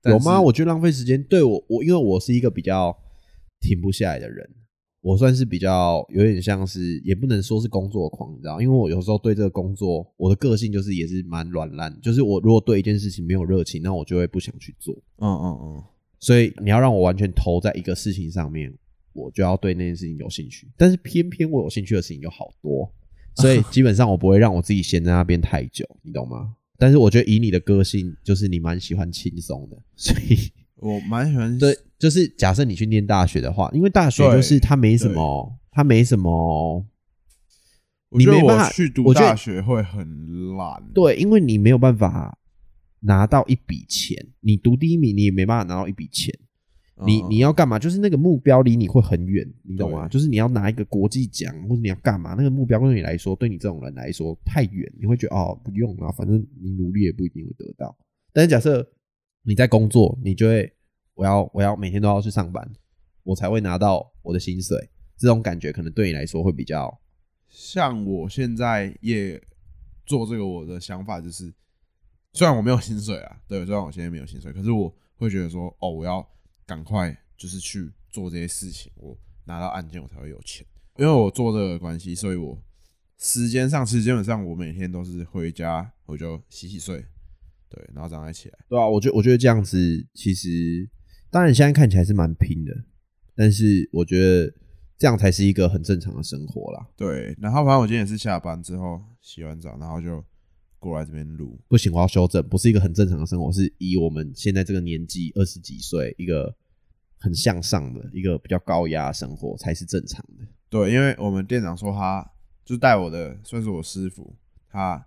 [0.00, 0.40] 但有吗？
[0.40, 1.22] 我觉得浪费时间。
[1.24, 2.96] 对我，我因为我是一个比较
[3.60, 4.48] 停不下来的人，
[5.02, 8.58] 我算是比较有点像是，也不能说是工作狂，你知道？
[8.60, 14.94] 因为我有时候对这个工作，我的个性就是也是蛮软烂，就是我如果对一件事情没有热情，那我就会不想去做。
[15.18, 15.84] 嗯嗯嗯，
[16.26, 18.74] 所以你要让我完全投在一个事情上面，
[19.12, 20.68] 我就要对那件事情有兴趣。
[20.76, 22.92] 但是偏偏我有兴趣的事情有好多，
[23.36, 26.52] 所以 基本上我不会让我自己闲在那边太久，你懂吗？
[26.78, 36.84] 但是我觉得以你的个性，就是你蛮喜欢轻松的，所以我蛮喜欢对，就是假设你去念大学的话，因为大学就是它没什么，它没什么，
[38.10, 40.82] 你没办法我去读大学会很懒。
[40.92, 42.36] 对，因为你没有办法
[43.06, 46.36] 拿到一笔钱，你读第一名，你也没办法拿到一笔钱。
[47.06, 47.78] 你嗯你要干嘛？
[47.78, 50.08] 就是那个目标离你会很远，你懂吗？
[50.08, 52.34] 就是你要拿一个国际奖，或者你要干嘛？
[52.36, 57.96] 那个目标对你来说，对你这种人来说太远，你会觉得哦，不用了，反正你努力也不一定会得到。
[58.32, 58.86] 但是假设
[59.42, 60.72] 你在工作，你就会
[61.14, 62.66] 我要我要每天都要去上班，
[63.22, 64.88] 我才会拿到我的薪水。
[65.18, 66.98] 这种感觉可能对你来说会比较
[67.48, 69.40] 像我现在也
[70.06, 71.52] 做这个，我的想法就是，
[72.36, 76.24] 虽然我没有薪水啊，对，虽然我现在没有薪水，可是我会觉得说，哦，我要
[76.66, 79.16] 赶快就是去做这些事情，我
[79.46, 80.66] 拿到案件我才会有钱。
[80.98, 82.62] 因为我做这个关系，所以我
[83.18, 87.02] 时间上其实基本上我每天都是回家我就洗洗睡，
[87.70, 88.58] 对，然后早上再起来。
[88.68, 90.86] 对啊，我觉得我觉得这样子其实，
[91.30, 92.72] 当然现在看起来是蛮拼的，
[93.34, 94.52] 但是我觉得
[94.98, 96.86] 这样才是一个很正常的生活啦。
[96.96, 100.22] 对，然后反正我今天也是下班之后洗完澡，然后就
[100.86, 101.58] 过来这边录。
[101.68, 106.54] 不行，我要修正，不是一个很正常的生活，是以我们现在这个年纪，二十几岁，一个
[107.18, 110.46] 很向上的一个比较高压生活才是正常的。
[110.68, 112.24] 对，因为我们店长说他
[112.64, 114.34] 就带我的，算是我师傅，
[114.70, 115.04] 他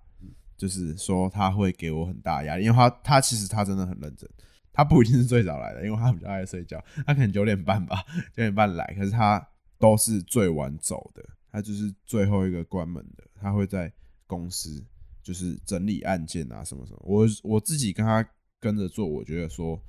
[0.58, 4.30] 就是说他会给我很大压力，因为他他其实他真的很认真，
[4.74, 8.04] 他不一定是最早来的，因为他比较爱睡觉，他可能九点半吧，
[8.36, 9.46] 九点半来，可是他
[9.78, 13.92] 都是最晚走的，他就是最后一个关门的，他会在
[14.28, 14.84] 公司
[15.30, 18.28] 就是整理案件啊什么什么，我我自己跟他
[18.60, 19.80] 跟着做，我觉得说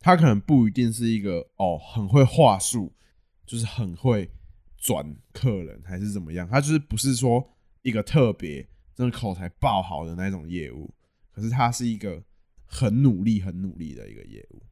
[0.00, 2.90] 他可能不一定是一个哦很会话术，
[3.44, 4.30] 就是很会
[4.78, 7.46] 转客人还是怎么样，他就是不是说
[7.82, 10.90] 一个特别真的口才爆好的那种业务，
[11.32, 12.24] 可是他是一个
[12.64, 14.62] 很努力、很努力的一个业务，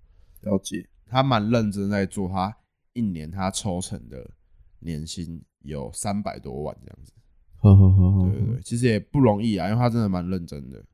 [0.40, 2.56] 了解，他蛮认真在做，他
[2.94, 4.30] 一年他抽成的
[4.78, 7.12] 年薪有三百多万这样子，
[7.60, 10.84] 呵呵呵呵对对对，其实也不容易啊，因为他真的蛮认真的。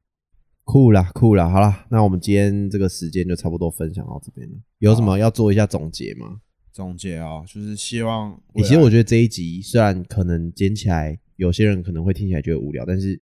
[0.64, 4.54] 酷啦酷啦，好啦，那我们今天这个时间就差不多分享到这边了。
[4.78, 6.40] 有什么要做一下总结吗？
[6.72, 13.18] 总结啊、就是希望欸其实我觉得这一集虽然可能剪起来，有些人可能会听起来觉得无聊，但是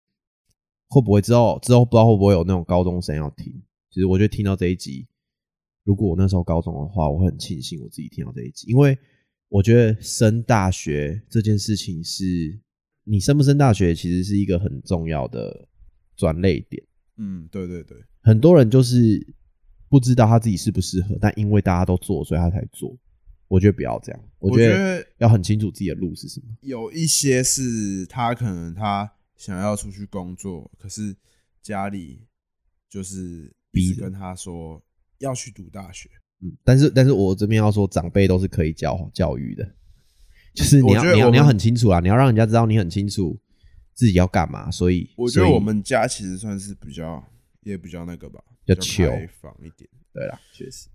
[0.87, 3.53] 会不会之后之后不知道会不会有那种高中生要听？
[3.91, 5.05] 其实我觉得听到这一集，
[5.83, 8.97] 如果我那时候高中的话，我会很庆幸我自己听到这一集，因为
[9.49, 12.59] 我觉得升大学这件事情是，
[13.03, 15.67] 你升不升大学其实是一个很重要的
[16.15, 16.83] 转类点。
[17.17, 19.25] 嗯，对对对，很多人就是
[19.89, 22.97] 不知道他自己适不适合，但因为大家都做，所以他才做。
[23.47, 26.47] 我觉得不要这样，我我觉觉得得要很清楚自己的路是什么。
[26.61, 31.15] 有一些是他可能他想要出去工作，可是
[31.61, 32.25] 家里
[32.89, 34.81] 就是逼着跟他说
[35.19, 36.09] 要去读大学。
[36.41, 39.75] 嗯，但是但是我这边要说，长辈都是可以教教育的，
[40.53, 43.39] 就是你要你要你要很清楚啊，你要让人家知道你很清楚
[43.93, 44.69] 自己要干嘛。
[44.69, 47.23] 所以我觉得我们家其实算是比较
[47.63, 50.87] 也比较那个吧，比较比 chill 开放一点，对啦，确实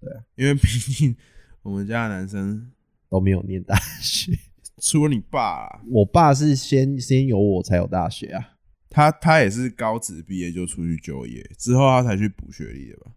[0.00, 1.14] 对啊因为毕竟
[1.62, 2.70] 我们家的男生
[3.08, 4.32] 都没有念大学。
[4.80, 8.48] 除了你爸啊、我爸是先先有我才有大学啊。
[8.88, 13.12] 他他也是高职毕业就出去就业，之后他才去补学历的吧？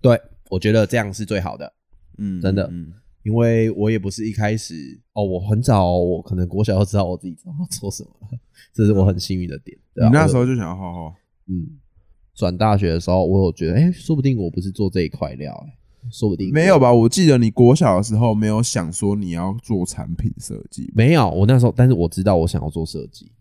[0.00, 0.20] 对，
[0.50, 1.72] 我觉得这样是最好的，
[2.18, 2.92] 嗯，真的嗯，
[3.24, 8.38] 因为我也不是一开始哦，我很早，我可能国小就知道我自己知道要做什么了，
[8.72, 9.76] 这是我很幸运的点。
[9.94, 11.14] 对啊你那时候就想要画画，
[11.48, 11.66] 嗯，
[12.34, 15.74] 转大学的时候，我有觉得，哎、说不定我不是做这一块料、哎，
[16.10, 16.92] 说不定没有吧？
[16.92, 23.32] 我记得你国小的时候没有想说你要做产品设计吧，没有，我那时候，但是我知道我想要做设计，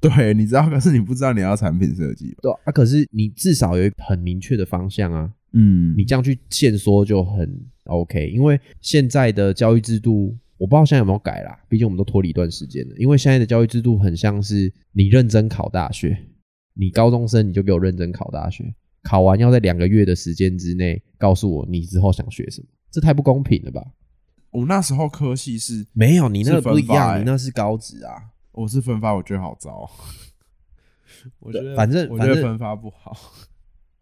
[0.00, 2.38] 对，你知道，可是你不知道你要产品设计吧？
[2.42, 12.94] 对啊，可是你至少有一很明确的方向啊，嗯你这样去限缩就很 OK，因为现在的教育制度，我不知道现在有没有改啦，毕竟我们都脱离一段时间了。
[12.96, 16.16] 因为现在的教育制度很像是你认真考大学，
[16.74, 18.72] 你高中生你就给我认真考大学，
[19.02, 23.84] 考完要在两个月的时间之内告诉我你之后想学什么，这太不公平了吧？
[24.52, 28.30] 我那时候科系是没有，你那个是不一样，欸你那是高职啊。
[28.52, 29.90] 我是分发，我觉得好糟。
[31.40, 33.16] 我觉得反正我觉反正得分发不好。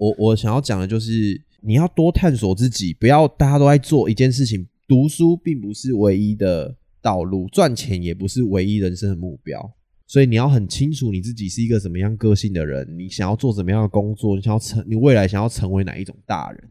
[0.00, 4.66] 我我想要讲的就是，你要多探索自己，不要大家都在做一件事情。
[4.88, 9.70] 读书并不是唯一的道路，赚钱也不是唯一人生的目标。
[10.06, 16.70] 所以你要很清楚你自己是一个什么样个性的人，你想要做什么样的工作，你想要成，你未来想要成为哪一种大人。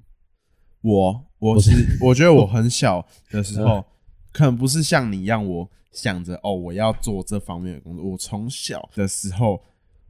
[0.82, 1.72] 我我是
[2.02, 3.86] 我觉得我很小的时候，
[4.34, 8.04] 可能不是像你一样，我想着哦我要做这方面的工作。
[8.04, 9.62] 我从小的时候，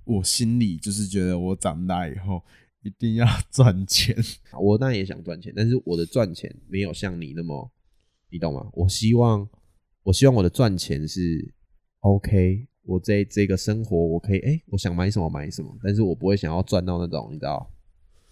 [0.05, 2.41] 我心里就是觉得我长大以后
[2.84, 4.15] 一定要 赚钱。
[4.59, 7.71] 我当然也想赚钱，但是我的赚钱没有像你那么，
[8.30, 8.67] 你懂吗？
[8.73, 9.47] 我希望，
[10.03, 11.53] 我希望我的赚钱是
[12.01, 17.69] OK，我这这个生活我可以，哎、我想买什么买什么，但是我不会想要赚到那种，你知道，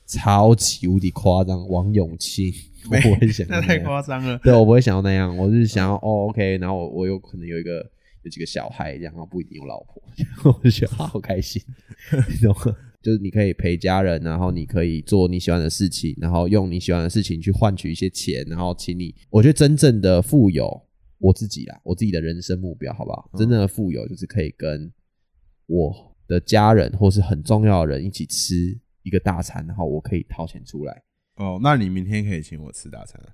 [0.05, 2.53] 超级无敌夸张，王永庆，
[2.85, 4.37] 我不会想 那太夸张了。
[4.39, 7.85] 对，我不会想要那样，我是想要哦，OK，然后我我有可能有一个
[8.23, 10.01] 有几个小孩，然后不一定有老婆，
[10.45, 11.61] 我就觉得好开心，
[12.29, 12.77] 你懂吗？
[13.01, 20.87] 就是你可以陪家人，然后你可以做你喜欢的事情，然后用你喜欢的事情去换取一些钱，然后请你，我觉得真正的富有，
[21.19, 23.29] 我自己啦， 我自己的人生目标，好不好？
[23.37, 24.91] 真正的富有就是可以跟
[25.67, 31.03] 我的家人或是很重要的人一起吃一个大餐，然后我可以掏钱出来，
[31.35, 33.29] 哦，那你明天可以请我吃大餐啊？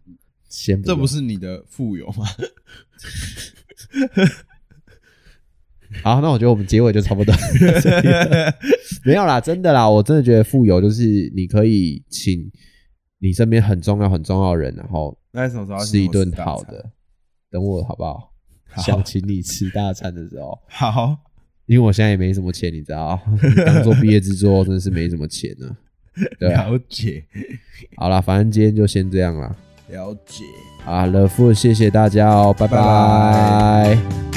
[0.49, 2.27] 先用这不是你的富有吗？
[6.01, 7.33] 好，那我觉得我们结尾就差不多
[9.05, 12.49] 没有啦，真的啦，我真的觉得富有就是你可以请
[13.19, 16.31] 你身边很重要很重要的人，然后那什么时候要吃一顿？
[16.37, 16.89] 好的，
[17.51, 18.31] 等我好不好？
[18.81, 21.15] 想请你吃大餐的时候， 好，
[21.67, 23.19] 因为我现在也没什么钱，你知道，
[23.65, 25.67] 刚做毕业制作真的是没什么钱呢。
[26.39, 27.23] 对啊，了解，
[27.97, 29.55] 好啦，反正今天就先这样啦。
[29.89, 30.43] 了解。
[30.83, 34.32] 好，乐富，谢谢大家哦，拜拜拜